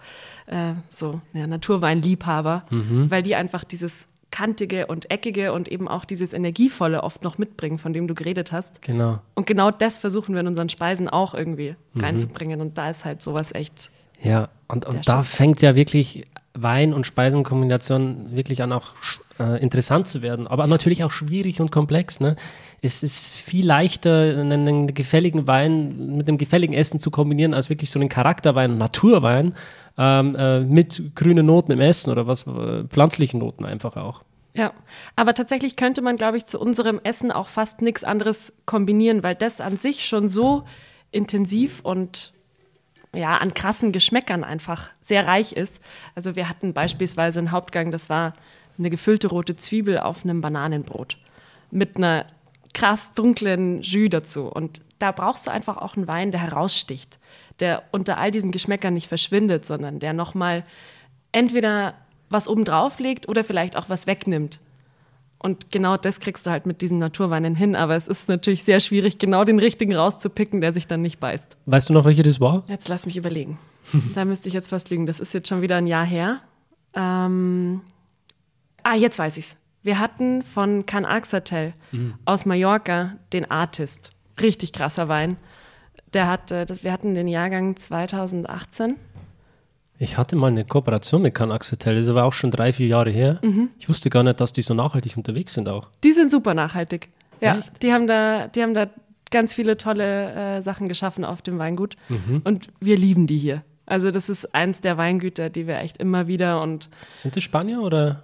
[0.48, 3.12] äh, so ja, Naturweinliebhaber, mhm.
[3.12, 7.78] weil die einfach dieses kantige und eckige und eben auch dieses energievolle oft noch mitbringen,
[7.78, 8.82] von dem du geredet hast.
[8.82, 9.20] Genau.
[9.36, 12.02] Und genau das versuchen wir in unseren Speisen auch irgendwie mhm.
[12.02, 12.62] reinzubringen.
[12.62, 13.92] Und da ist halt sowas echt.
[14.24, 18.94] Ja, und, und da fängt ja wirklich Wein- und Speisenkombination wirklich an, auch
[19.40, 20.48] äh, interessant zu werden.
[20.48, 22.20] Aber natürlich auch schwierig und komplex.
[22.20, 22.36] Ne?
[22.82, 27.70] Es ist viel leichter, einen, einen gefälligen Wein mit einem gefälligen Essen zu kombinieren, als
[27.70, 29.54] wirklich so einen Charakterwein, Naturwein
[29.98, 34.24] ähm, äh, mit grünen Noten im Essen oder was, äh, pflanzlichen Noten einfach auch.
[34.54, 34.74] Ja,
[35.16, 39.36] aber tatsächlich könnte man, glaube ich, zu unserem Essen auch fast nichts anderes kombinieren, weil
[39.36, 40.64] das an sich schon so
[41.12, 42.34] intensiv und
[43.14, 45.82] ja, an krassen Geschmäckern einfach sehr reich ist.
[46.16, 48.34] Also wir hatten beispielsweise einen Hauptgang, das war
[48.78, 51.18] eine gefüllte rote Zwiebel auf einem Bananenbrot
[51.72, 52.26] mit einer
[52.74, 54.48] krass dunklen Jus dazu.
[54.48, 57.20] Und da brauchst du einfach auch einen Wein, der heraussticht
[57.62, 60.64] der unter all diesen Geschmäckern nicht verschwindet, sondern der nochmal
[61.32, 61.94] entweder
[62.30, 64.60] was obendrauf legt oder vielleicht auch was wegnimmt.
[65.44, 67.76] Und genau das kriegst du halt mit diesen Naturweinen hin.
[67.76, 71.58] Aber es ist natürlich sehr schwierig, genau den richtigen rauszupicken, der sich dann nicht beißt.
[71.66, 72.64] Weißt du noch, welche das war?
[72.68, 73.58] Jetzt lass mich überlegen.
[74.16, 75.08] da müsste ich jetzt fast lügen.
[75.08, 76.42] Das ist jetzt schon wieder ein Jahr her.
[76.94, 77.82] Ähm
[78.84, 79.56] ah, jetzt weiß ich's.
[79.82, 82.14] Wir hatten von Can Axatel mhm.
[82.24, 84.12] aus Mallorca den Artist.
[84.40, 85.38] Richtig krasser Wein.
[86.14, 88.98] Der hat, äh, das, wir hatten den Jahrgang 2018.
[90.02, 93.12] Ich hatte mal eine Kooperation mit Can Axetel, das war auch schon drei, vier Jahre
[93.12, 93.38] her.
[93.44, 93.70] Mhm.
[93.78, 95.90] Ich wusste gar nicht, dass die so nachhaltig unterwegs sind auch.
[96.04, 97.10] Die sind super nachhaltig.
[97.40, 97.84] Ja, Echt?
[97.84, 98.88] die haben da, die haben da
[99.30, 102.42] ganz viele tolle äh, Sachen geschaffen auf dem Weingut mhm.
[102.44, 103.62] und wir lieben die hier.
[103.86, 107.82] Also das ist eins der Weingüter, die wir echt immer wieder und sind das Spanier
[107.82, 108.24] oder?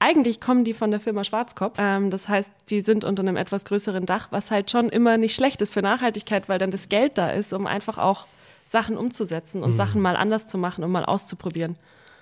[0.00, 1.78] eigentlich kommen die von der Firma Schwarzkopf.
[1.78, 5.34] Ähm, das heißt, die sind unter einem etwas größeren Dach, was halt schon immer nicht
[5.34, 8.26] schlecht ist für Nachhaltigkeit, weil dann das Geld da ist, um einfach auch
[8.66, 9.76] Sachen umzusetzen und mhm.
[9.76, 11.76] Sachen mal anders zu machen und mal auszuprobieren.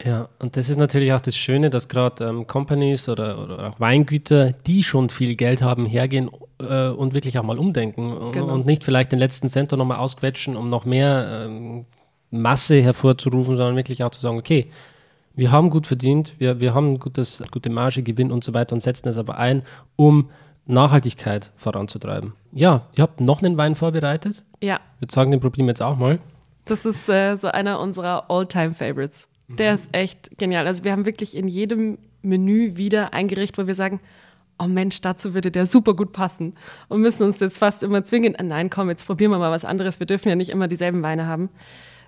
[0.05, 3.79] Ja, und das ist natürlich auch das Schöne, dass gerade ähm, Companies oder, oder, auch
[3.79, 6.31] Weingüter, die schon viel Geld haben, hergehen
[6.61, 8.53] äh, und wirklich auch mal umdenken genau.
[8.53, 11.85] und nicht vielleicht den letzten Center nochmal ausquetschen, um noch mehr ähm,
[12.31, 14.67] Masse hervorzurufen, sondern wirklich auch zu sagen, okay,
[15.35, 18.81] wir haben gut verdient, wir, wir haben gutes, gute Marge, Gewinn und so weiter und
[18.81, 19.63] setzen es aber ein,
[19.97, 20.31] um
[20.67, 22.33] Nachhaltigkeit voranzutreiben.
[22.53, 24.43] Ja, ihr habt noch einen Wein vorbereitet.
[24.63, 24.81] Ja.
[24.99, 26.21] Wir zeigen den Problem jetzt auch mal.
[26.65, 29.29] Das ist äh, so einer unserer All-Time-Favorites.
[29.49, 30.67] Der ist echt genial.
[30.67, 34.01] Also wir haben wirklich in jedem Menü wieder ein Gericht, wo wir sagen,
[34.59, 36.55] oh Mensch, dazu würde der super gut passen
[36.89, 39.99] und müssen uns jetzt fast immer zwingen, nein, komm, jetzt probieren wir mal was anderes.
[39.99, 41.51] Wir dürfen ja nicht immer dieselben Weine haben.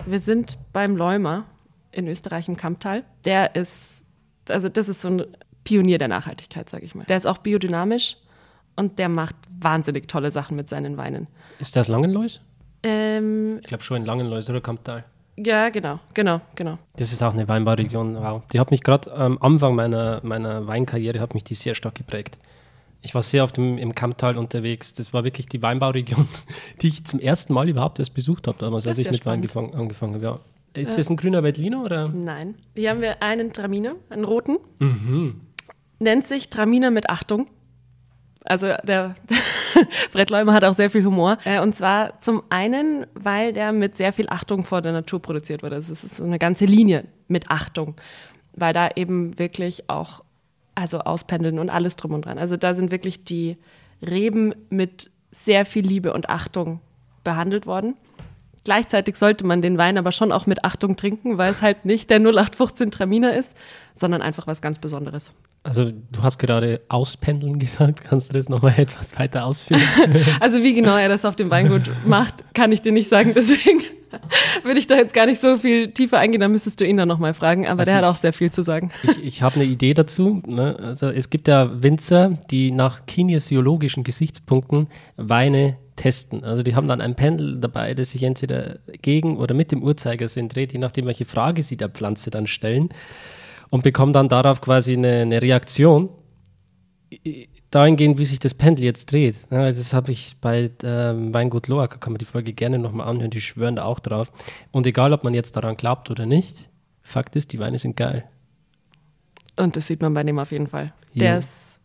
[0.06, 1.44] Wir sind beim Leumer
[1.90, 3.04] in Österreich im Kamptal.
[3.24, 4.04] Der ist,
[4.48, 5.24] also das ist so ein
[5.64, 7.04] Pionier der Nachhaltigkeit, sage ich mal.
[7.04, 8.16] Der ist auch biodynamisch
[8.76, 11.28] und der macht wahnsinnig tolle Sachen mit seinen Weinen.
[11.58, 12.40] Ist das Langenlois?
[12.84, 15.04] Ähm, ich glaube schon in Langenlois oder Kamptal.
[15.36, 16.78] Ja, genau, genau, genau.
[16.96, 18.42] Das ist auch eine Weinbauregion, wow.
[18.52, 22.38] Die hat mich gerade am Anfang meiner, meiner Weinkarriere, hat mich die sehr stark geprägt.
[23.02, 24.94] Ich war sehr auf dem, im Kamptal unterwegs.
[24.94, 26.28] Das war wirklich die Weinbauregion,
[26.82, 29.54] die ich zum ersten Mal überhaupt erst besucht habe, damals, als ich mit spannend.
[29.54, 30.24] Wein angefangen habe.
[30.24, 30.40] Ja.
[30.74, 30.96] Ist ja.
[30.96, 32.08] das ein grüner Veltlino oder?
[32.08, 32.54] Nein.
[32.74, 34.58] Hier haben wir einen Traminer, einen roten.
[34.78, 35.40] Mhm.
[35.98, 37.46] Nennt sich Traminer mit Achtung.
[38.44, 39.14] Also der
[40.12, 41.38] Brett Leumer hat auch sehr viel Humor.
[41.44, 45.62] Äh, und zwar zum einen, weil der mit sehr viel Achtung vor der Natur produziert
[45.62, 45.76] wurde.
[45.76, 47.94] Also es ist so eine ganze Linie mit Achtung,
[48.54, 50.22] weil da eben wirklich auch,
[50.74, 52.38] also auspendeln und alles drum und dran.
[52.38, 53.56] Also da sind wirklich die
[54.02, 56.80] Reben mit sehr viel Liebe und Achtung
[57.24, 57.96] behandelt worden.
[58.64, 62.10] Gleichzeitig sollte man den Wein aber schon auch mit Achtung trinken, weil es halt nicht
[62.10, 63.56] der 0815 Traminer ist,
[63.94, 65.32] sondern einfach was ganz Besonderes.
[65.64, 68.04] Also du hast gerade auspendeln gesagt.
[68.08, 69.82] Kannst du das nochmal etwas weiter ausführen?
[70.40, 73.32] also wie genau er das auf dem Weingut macht, kann ich dir nicht sagen.
[73.34, 73.80] Deswegen
[74.62, 76.42] würde ich da jetzt gar nicht so viel tiefer eingehen.
[76.42, 77.66] Da müsstest du ihn dann nochmal fragen.
[77.66, 78.92] Aber also der ich, hat auch sehr viel zu sagen.
[79.02, 80.42] Ich, ich habe eine Idee dazu.
[80.46, 80.78] Ne?
[80.78, 86.44] Also es gibt ja Winzer, die nach kinesiologischen Gesichtspunkten Weine testen.
[86.44, 90.48] Also die haben dann ein Pendel dabei, das sich entweder gegen oder mit dem Uhrzeigersinn
[90.48, 92.90] dreht, je nachdem, welche Frage sie der Pflanze dann stellen
[93.74, 96.08] und bekomme dann darauf quasi eine, eine Reaktion
[97.72, 99.34] dahingehend, wie sich das Pendel jetzt dreht.
[99.50, 103.32] Ja, das habe ich bei ähm, Weingut Loacker, kann man die Folge gerne nochmal anhören,
[103.32, 104.30] die schwören da auch drauf.
[104.70, 106.70] Und egal, ob man jetzt daran glaubt oder nicht,
[107.02, 108.22] Fakt ist, die Weine sind geil.
[109.56, 110.92] Und das sieht man bei dem auf jeden Fall.
[111.12, 111.38] Der ja.
[111.38, 111.80] ist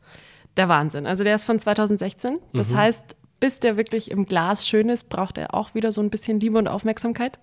[0.57, 1.07] der Wahnsinn.
[1.07, 2.37] Also der ist von 2016.
[2.53, 2.77] Das mhm.
[2.77, 6.39] heißt, bis der wirklich im Glas schön ist, braucht er auch wieder so ein bisschen
[6.39, 7.39] Liebe und Aufmerksamkeit.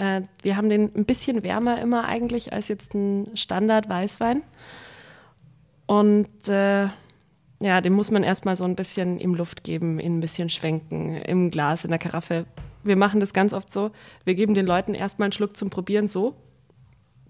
[0.00, 4.42] Äh, wir haben den ein bisschen wärmer immer eigentlich als jetzt ein Standard-Weißwein.
[5.86, 6.88] Und äh,
[7.60, 11.16] ja, dem muss man erstmal so ein bisschen ihm Luft geben, ihn ein bisschen schwenken,
[11.16, 12.46] im Glas, in der Karaffe.
[12.82, 13.90] Wir machen das ganz oft so.
[14.24, 16.34] Wir geben den Leuten erstmal einen Schluck zum Probieren so.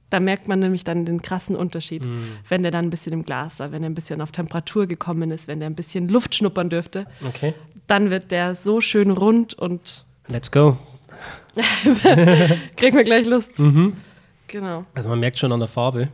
[0.08, 2.22] Da merkt man nämlich dann den krassen Unterschied, mm.
[2.48, 5.30] wenn der dann ein bisschen im Glas war, wenn er ein bisschen auf Temperatur gekommen
[5.30, 7.06] ist, wenn der ein bisschen Luft schnuppern dürfte.
[7.26, 7.54] Okay.
[7.88, 10.04] Dann wird der so schön rund und.
[10.28, 10.76] Let's go.
[12.76, 13.58] Kriegen wir gleich Lust.
[13.58, 13.96] Mhm.
[14.46, 14.84] Genau.
[14.94, 16.08] Also man merkt schon an der Farbe,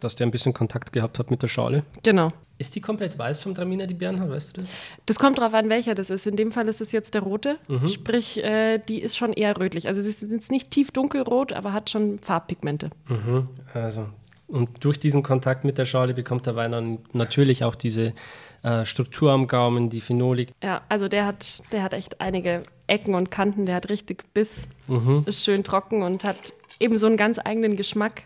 [0.00, 1.84] dass der ein bisschen Kontakt gehabt hat mit der Schale.
[2.02, 2.32] Genau.
[2.58, 4.70] Ist die komplett weiß vom Traminer, die Bernhard, weißt du das?
[5.06, 6.26] Das kommt darauf an, welcher das ist.
[6.26, 7.58] In dem Fall ist es jetzt der rote.
[7.66, 7.88] Mhm.
[7.88, 9.88] Sprich, äh, die ist schon eher rötlich.
[9.88, 12.90] Also sie ist jetzt nicht tief dunkelrot, aber hat schon Farbpigmente.
[13.08, 13.48] Mhm.
[13.74, 14.06] Also,
[14.46, 18.12] und durch diesen Kontakt mit der Schale bekommt der Wein dann natürlich auch diese
[18.62, 20.52] äh, Struktur am Gaumen, die Phenolik.
[20.62, 24.68] Ja, also der hat, der hat echt einige Ecken und Kanten, der hat richtig Biss,
[24.86, 25.24] mhm.
[25.26, 28.24] ist schön trocken und hat eben so einen ganz eigenen Geschmack.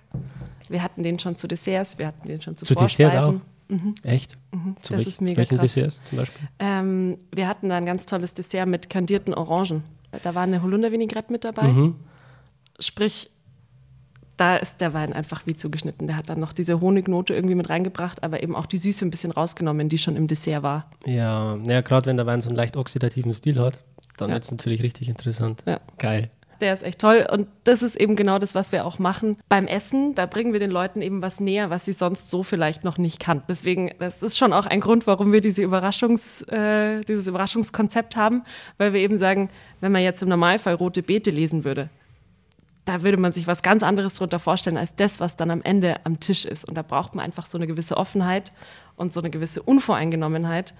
[0.69, 3.11] Wir hatten den schon zu Desserts, wir hatten den schon zu, zu Vorspeisen.
[3.11, 3.57] Desserts auch?
[3.69, 3.95] Mhm.
[4.03, 4.39] Echt?
[4.53, 4.77] Mhm.
[4.81, 5.75] das welch, ist mega welchen krass.
[5.75, 6.49] Desserts zum Beispiel?
[6.59, 9.85] Ähm, wir hatten da ein ganz tolles Dessert mit kandierten Orangen.
[10.23, 11.65] Da war eine Holunder-Vinaigrette mit dabei.
[11.69, 11.97] Mhm.
[12.79, 13.31] Sprich,
[14.37, 16.07] da ist der Wein einfach wie zugeschnitten.
[16.07, 19.11] Der hat dann noch diese Honignote irgendwie mit reingebracht, aber eben auch die Süße ein
[19.11, 20.91] bisschen rausgenommen, die schon im Dessert war.
[21.05, 23.81] Ja, ja gerade wenn der Wein so einen leicht oxidativen Stil hat,
[24.17, 24.35] dann ja.
[24.35, 25.63] wird es natürlich richtig interessant.
[25.67, 25.81] Ja.
[25.99, 26.31] Geil.
[26.61, 27.27] Der ist echt toll.
[27.31, 29.37] Und das ist eben genau das, was wir auch machen.
[29.49, 32.85] Beim Essen, da bringen wir den Leuten eben was näher, was sie sonst so vielleicht
[32.85, 33.45] noch nicht kannten.
[33.49, 38.43] Deswegen, das ist schon auch ein Grund, warum wir diese Überraschungs, äh, dieses Überraschungskonzept haben,
[38.79, 41.91] weil wir eben sagen, wenn man jetzt im Normalfall rote Beete lesen würde,
[42.87, 45.97] da würde man sich was ganz anderes darunter vorstellen als das, was dann am Ende
[46.05, 46.67] am Tisch ist.
[46.67, 48.53] Und da braucht man einfach so eine gewisse Offenheit
[48.97, 50.73] und so eine gewisse Unvoreingenommenheit.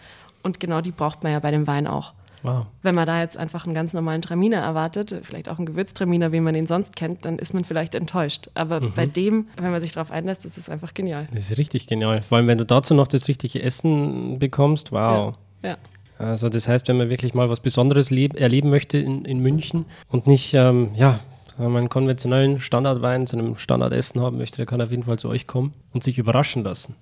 [0.43, 2.15] Und genau die braucht man ja bei dem Wein auch.
[2.43, 2.67] Wow.
[2.83, 6.39] Wenn man da jetzt einfach einen ganz normalen Traminer erwartet, vielleicht auch einen Gewürztraminer, wie
[6.39, 8.51] man ihn sonst kennt, dann ist man vielleicht enttäuscht.
[8.55, 8.93] Aber mhm.
[8.95, 11.27] bei dem, wenn man sich darauf einlässt, ist es einfach genial.
[11.35, 12.23] Das ist richtig genial.
[12.23, 15.35] Vor allem, wenn du dazu noch das richtige Essen bekommst, wow.
[15.63, 15.71] Ja.
[15.71, 15.77] ja.
[16.19, 20.29] Also das heißt, wenn man wirklich mal was Besonderes erleben möchte in, in München und
[20.29, 21.21] nicht, ähm, ja,
[21.59, 25.19] wenn man einen konventionellen Standardwein zu einem Standardessen haben möchte, der kann auf jeden Fall
[25.19, 26.97] zu euch kommen und sich überraschen lassen.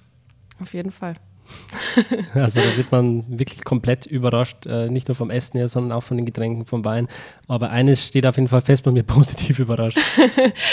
[0.61, 1.15] Auf jeden Fall.
[2.35, 6.03] also da wird man wirklich komplett überrascht, äh, nicht nur vom Essen her, sondern auch
[6.03, 7.09] von den Getränken, vom Wein.
[7.49, 9.99] Aber eines steht auf jeden Fall fest, man wird positiv überrascht.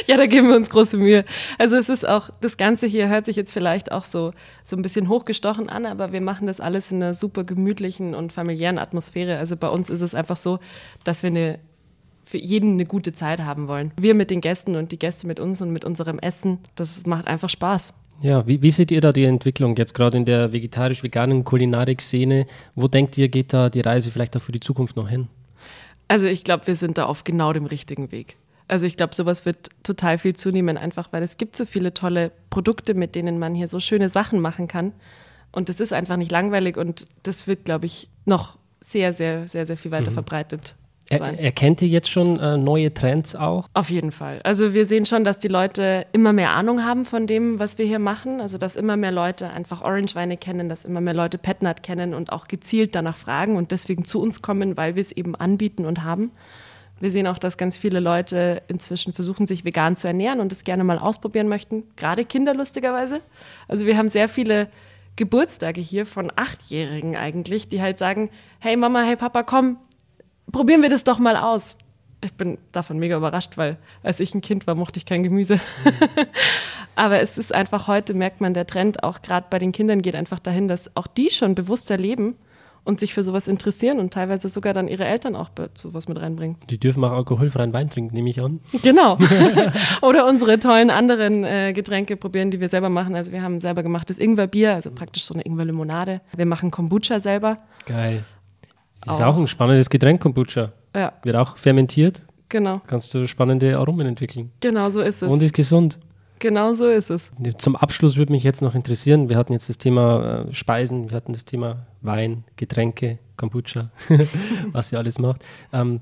[0.07, 1.25] ja, da geben wir uns große Mühe.
[1.57, 4.81] Also es ist auch, das Ganze hier hört sich jetzt vielleicht auch so, so ein
[4.81, 9.37] bisschen hochgestochen an, aber wir machen das alles in einer super gemütlichen und familiären Atmosphäre.
[9.37, 10.59] Also bei uns ist es einfach so,
[11.03, 11.59] dass wir eine
[12.25, 13.91] für jeden eine gute Zeit haben wollen.
[13.99, 17.27] Wir mit den Gästen und die Gäste mit uns und mit unserem Essen, das macht
[17.27, 17.93] einfach Spaß.
[18.21, 22.45] Ja, wie, wie seht ihr da die Entwicklung jetzt gerade in der vegetarisch-veganen Kulinarik-Szene?
[22.75, 25.27] Wo denkt ihr, geht da die Reise vielleicht auch für die Zukunft noch hin?
[26.07, 28.37] Also ich glaube, wir sind da auf genau dem richtigen Weg.
[28.67, 32.31] Also ich glaube, sowas wird total viel zunehmen, einfach weil es gibt so viele tolle
[32.49, 34.93] Produkte, mit denen man hier so schöne Sachen machen kann.
[35.51, 39.65] Und das ist einfach nicht langweilig und das wird, glaube ich, noch sehr, sehr, sehr,
[39.65, 40.15] sehr viel weiter mhm.
[40.15, 40.75] verbreitet
[41.17, 41.37] sein.
[41.37, 43.67] Er, erkennt ihr jetzt schon äh, neue Trends auch?
[43.73, 44.39] Auf jeden Fall.
[44.43, 47.85] Also wir sehen schon, dass die Leute immer mehr Ahnung haben von dem, was wir
[47.85, 48.41] hier machen.
[48.41, 52.31] Also dass immer mehr Leute einfach Orange-Weine kennen, dass immer mehr Leute Petnat kennen und
[52.31, 56.03] auch gezielt danach fragen und deswegen zu uns kommen, weil wir es eben anbieten und
[56.03, 56.31] haben.
[57.01, 60.63] Wir sehen auch, dass ganz viele Leute inzwischen versuchen, sich vegan zu ernähren und es
[60.63, 61.83] gerne mal ausprobieren möchten.
[61.95, 63.21] Gerade Kinder lustigerweise.
[63.67, 64.67] Also wir haben sehr viele
[65.15, 69.77] Geburtstage hier von Achtjährigen eigentlich, die halt sagen, hey Mama, hey Papa, komm,
[70.51, 71.75] probieren wir das doch mal aus.
[72.23, 75.55] Ich bin davon mega überrascht, weil als ich ein Kind war, mochte ich kein Gemüse.
[75.55, 75.91] Mhm.
[76.95, 80.15] Aber es ist einfach heute, merkt man, der Trend auch gerade bei den Kindern geht
[80.15, 82.35] einfach dahin, dass auch die schon bewusster leben
[82.83, 86.57] und sich für sowas interessieren und teilweise sogar dann ihre Eltern auch sowas mit reinbringen.
[86.69, 88.59] Die dürfen auch alkoholfreien Wein trinken, nehme ich an.
[88.81, 89.17] Genau.
[90.01, 93.15] Oder unsere tollen anderen äh, Getränke probieren, die wir selber machen.
[93.15, 96.21] Also wir haben selber gemachtes Ingwerbier, also praktisch so eine Ingwerlimonade.
[96.35, 97.57] Wir machen Kombucha selber.
[97.85, 98.23] Geil.
[99.05, 100.71] Das ist auch, ein spannendes Getränk, Kombucha.
[100.95, 101.13] Ja.
[101.23, 102.25] Wird auch fermentiert.
[102.49, 102.81] Genau.
[102.85, 104.51] Kannst du spannende Aromen entwickeln.
[104.59, 105.31] Genau so ist es.
[105.31, 105.99] Und ist gesund.
[106.39, 107.31] Genau so ist es.
[107.57, 111.15] Zum Abschluss würde mich jetzt noch interessieren, wir hatten jetzt das Thema äh, Speisen, wir
[111.15, 113.91] hatten das Thema Wein, Getränke, Kombucha,
[114.71, 115.45] was ihr alles macht.
[115.71, 115.99] Ähm,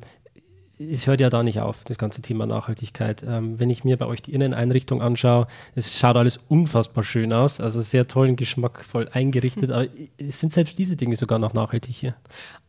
[0.79, 3.23] es hört ja da nicht auf, das ganze Thema Nachhaltigkeit.
[3.27, 7.59] Ähm, wenn ich mir bei euch die Inneneinrichtung anschaue, es schaut alles unfassbar schön aus,
[7.59, 9.87] also sehr toll und geschmackvoll eingerichtet, aber
[10.29, 12.15] sind selbst diese Dinge sogar noch nachhaltig hier.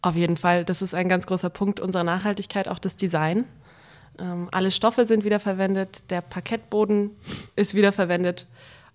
[0.03, 3.45] Auf jeden Fall, das ist ein ganz großer Punkt unserer Nachhaltigkeit, auch das Design.
[4.19, 7.11] Ähm, alle Stoffe sind wiederverwendet, der Parkettboden
[7.55, 8.47] ist wiederverwendet.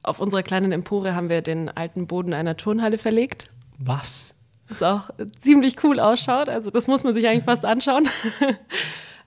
[0.03, 3.49] Auf unserer kleinen Empore haben wir den alten Boden einer Turnhalle verlegt.
[3.77, 4.34] Was?
[4.69, 5.09] Was auch
[5.39, 8.07] ziemlich cool ausschaut, also das muss man sich eigentlich fast anschauen.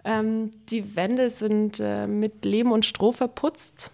[0.04, 3.92] Ähm, die Wände sind äh, mit Lehm und Stroh verputzt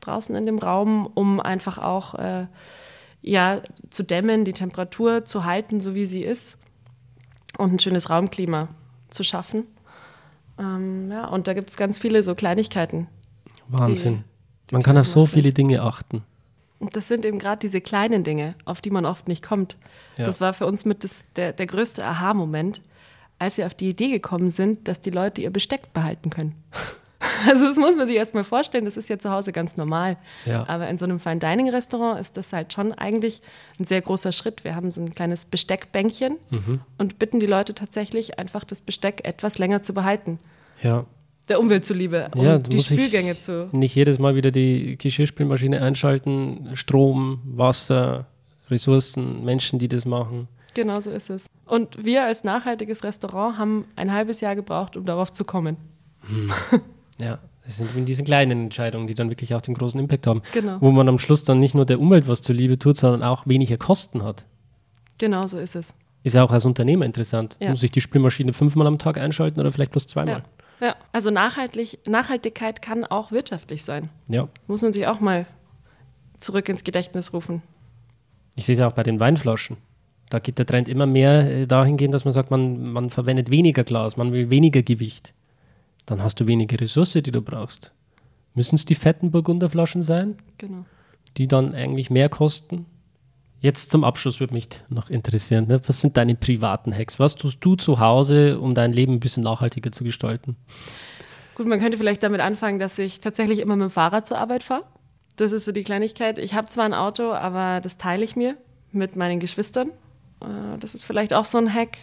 [0.00, 2.46] draußen in dem Raum, um einfach auch äh,
[3.20, 6.56] ja, zu dämmen, die Temperatur zu halten, so wie sie ist
[7.58, 8.68] und ein schönes Raumklima
[9.10, 9.64] zu schaffen.
[10.58, 13.08] Ähm, ja, und da gibt es ganz viele so Kleinigkeiten.
[13.68, 14.14] Wahnsinn.
[14.14, 16.22] Die, die man kann auf so viele Dinge achten.
[16.78, 19.76] Und das sind eben gerade diese kleinen Dinge, auf die man oft nicht kommt.
[20.16, 20.24] Ja.
[20.24, 22.82] Das war für uns mit das, der, der größte Aha-Moment,
[23.38, 26.54] als wir auf die Idee gekommen sind, dass die Leute ihr Besteck behalten können.
[27.46, 30.16] Also das muss man sich erstmal vorstellen, das ist ja zu Hause ganz normal.
[30.44, 30.68] Ja.
[30.68, 33.42] Aber in so einem Fine Dining Restaurant ist das halt schon eigentlich
[33.78, 34.64] ein sehr großer Schritt.
[34.64, 36.80] Wir haben so ein kleines Besteckbänkchen mhm.
[36.96, 40.38] und bitten die Leute tatsächlich einfach das Besteck etwas länger zu behalten.
[40.82, 41.06] Ja.
[41.48, 43.68] Der Umwelt zuliebe und ja, die Spülgänge zu.
[43.72, 48.26] Nicht jedes Mal wieder die Geschirrspülmaschine einschalten, Strom, Wasser,
[48.70, 50.48] Ressourcen, Menschen, die das machen.
[50.74, 51.46] Genau so ist es.
[51.66, 55.76] Und wir als nachhaltiges Restaurant haben ein halbes Jahr gebraucht, um darauf zu kommen.
[56.22, 56.52] Hm.
[57.20, 60.42] Ja, das sind eben diese kleinen Entscheidungen, die dann wirklich auch den großen Impact haben.
[60.52, 60.76] Genau.
[60.80, 63.76] Wo man am Schluss dann nicht nur der Umwelt was zuliebe tut, sondern auch weniger
[63.76, 64.46] Kosten hat.
[65.18, 65.92] Genau so ist es.
[66.22, 67.56] Ist ja auch als Unternehmer interessant.
[67.60, 67.70] Ja.
[67.70, 70.38] Muss ich die Spülmaschine fünfmal am Tag einschalten oder vielleicht bloß zweimal?
[70.38, 70.96] Ja, ja.
[71.12, 74.10] also nachhaltig, Nachhaltigkeit kann auch wirtschaftlich sein.
[74.28, 74.48] Ja.
[74.66, 75.46] Muss man sich auch mal
[76.38, 77.62] zurück ins Gedächtnis rufen.
[78.56, 79.76] Ich sehe es ja auch bei den Weinflaschen.
[80.30, 83.84] Da geht der Trend immer mehr äh, dahingehend, dass man sagt, man, man verwendet weniger
[83.84, 85.32] Glas, man will weniger Gewicht.
[86.06, 87.92] Dann hast du weniger Ressource, die du brauchst.
[88.54, 90.36] Müssen es die fetten Burgunderflaschen sein?
[90.58, 90.84] Genau.
[91.36, 92.86] Die dann eigentlich mehr kosten?
[93.60, 95.80] Jetzt zum Abschluss würde mich noch interessieren, ne?
[95.86, 97.18] was sind deine privaten Hacks?
[97.18, 100.56] Was tust du zu Hause, um dein Leben ein bisschen nachhaltiger zu gestalten?
[101.56, 104.62] Gut, man könnte vielleicht damit anfangen, dass ich tatsächlich immer mit dem Fahrrad zur Arbeit
[104.62, 104.84] fahre.
[105.34, 106.38] Das ist so die Kleinigkeit.
[106.38, 108.56] Ich habe zwar ein Auto, aber das teile ich mir
[108.92, 109.88] mit meinen Geschwistern.
[110.40, 111.98] Äh, das ist vielleicht auch so ein Hack.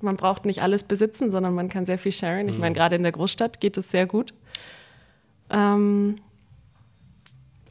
[0.00, 2.48] Man braucht nicht alles besitzen, sondern man kann sehr viel sharen.
[2.48, 4.32] Ich meine, gerade in der Großstadt geht es sehr gut.
[5.50, 6.16] Ähm,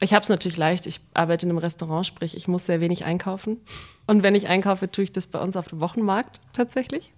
[0.00, 0.86] ich habe es natürlich leicht.
[0.86, 3.58] Ich arbeite in einem Restaurant, sprich, ich muss sehr wenig einkaufen.
[4.06, 7.12] Und wenn ich einkaufe, tue ich das bei uns auf dem Wochenmarkt tatsächlich.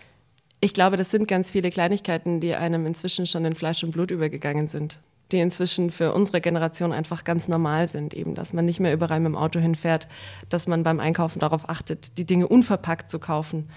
[0.60, 4.10] Ich glaube, das sind ganz viele Kleinigkeiten, die einem inzwischen schon in Fleisch und Blut
[4.10, 4.98] übergegangen sind.
[5.32, 8.14] Die inzwischen für unsere Generation einfach ganz normal sind.
[8.14, 10.08] Eben, dass man nicht mehr überall mit dem Auto hinfährt,
[10.48, 13.68] dass man beim Einkaufen darauf achtet, die Dinge unverpackt zu kaufen,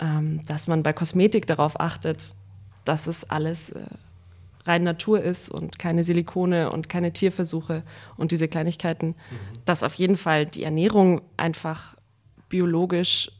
[0.00, 2.34] ähm, dass man bei Kosmetik darauf achtet,
[2.84, 3.80] dass es alles äh,
[4.68, 7.82] rein Natur ist und keine Silikone und keine Tierversuche
[8.16, 9.14] und diese Kleinigkeiten, mhm.
[9.64, 11.96] dass auf jeden Fall die Ernährung einfach
[12.48, 13.30] biologisch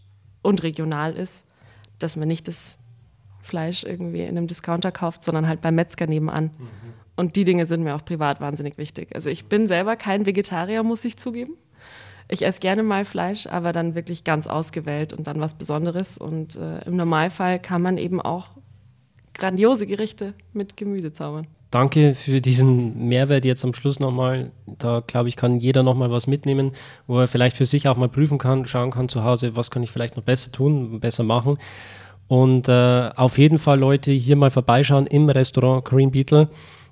[0.42, 1.46] und regional ist,
[1.98, 2.78] dass man nicht das
[3.42, 6.44] Fleisch irgendwie in einem Discounter kauft, sondern halt beim Metzger nebenan.
[6.44, 6.68] Mhm.
[7.16, 9.14] Und die Dinge sind mir auch privat wahnsinnig wichtig.
[9.14, 11.54] Also ich bin selber kein Vegetarier, muss ich zugeben.
[12.28, 16.18] Ich esse gerne mal Fleisch, aber dann wirklich ganz ausgewählt und dann was Besonderes.
[16.18, 18.50] Und äh, im Normalfall kann man eben auch
[19.38, 21.46] grandiose Gerichte mit Gemüse zaubern.
[21.70, 24.52] Danke für diesen Mehrwert jetzt am Schluss nochmal.
[24.66, 26.72] Da glaube ich, kann jeder nochmal was mitnehmen,
[27.06, 29.82] wo er vielleicht für sich auch mal prüfen kann, schauen kann zu Hause, was kann
[29.82, 31.58] ich vielleicht noch besser tun, besser machen.
[32.26, 36.48] Und äh, auf jeden Fall, Leute, hier mal vorbeischauen im Restaurant Green Beetle.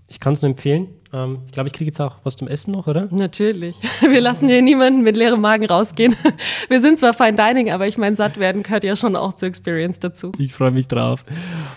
[0.08, 0.88] Ich kann es nur empfehlen.
[1.12, 3.08] Ähm, ich glaube, ich kriege jetzt auch was zum Essen noch, oder?
[3.10, 3.76] Natürlich.
[4.00, 6.14] Wir lassen hier niemanden mit leerem Magen rausgehen.
[6.68, 9.48] Wir sind zwar Fine Dining, aber ich meine, satt werden gehört ja schon auch zur
[9.48, 10.32] Experience dazu.
[10.38, 11.24] Ich freue mich drauf.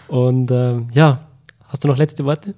[0.08, 1.28] Und ähm, ja,
[1.68, 2.54] hast du noch letzte Worte?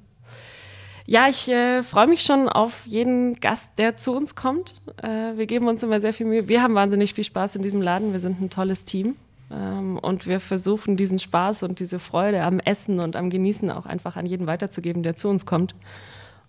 [1.06, 4.76] Ja, ich äh, freue mich schon auf jeden Gast, der zu uns kommt.
[5.02, 6.48] Äh, wir geben uns immer sehr viel Mühe.
[6.48, 8.12] Wir haben wahnsinnig viel Spaß in diesem Laden.
[8.12, 9.16] Wir sind ein tolles Team.
[9.52, 13.86] Ähm, und wir versuchen diesen Spaß und diese Freude am Essen und am Genießen auch
[13.86, 15.76] einfach an jeden weiterzugeben, der zu uns kommt.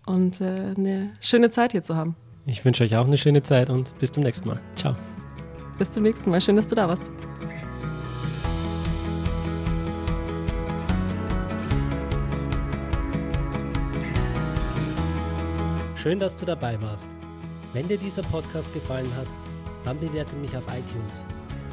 [0.07, 2.17] Und äh, eine schöne Zeit hier zu haben.
[2.47, 4.61] Ich wünsche euch auch eine schöne Zeit und bis zum nächsten Mal.
[4.75, 4.97] Ciao.
[5.79, 6.41] Bis zum nächsten Mal.
[6.41, 7.11] Schön, dass du da warst.
[15.97, 17.09] Schön, dass du dabei warst.
[17.73, 19.29] Wenn dir dieser Podcast gefallen hat,
[19.85, 21.25] dann bewerte mich auf iTunes.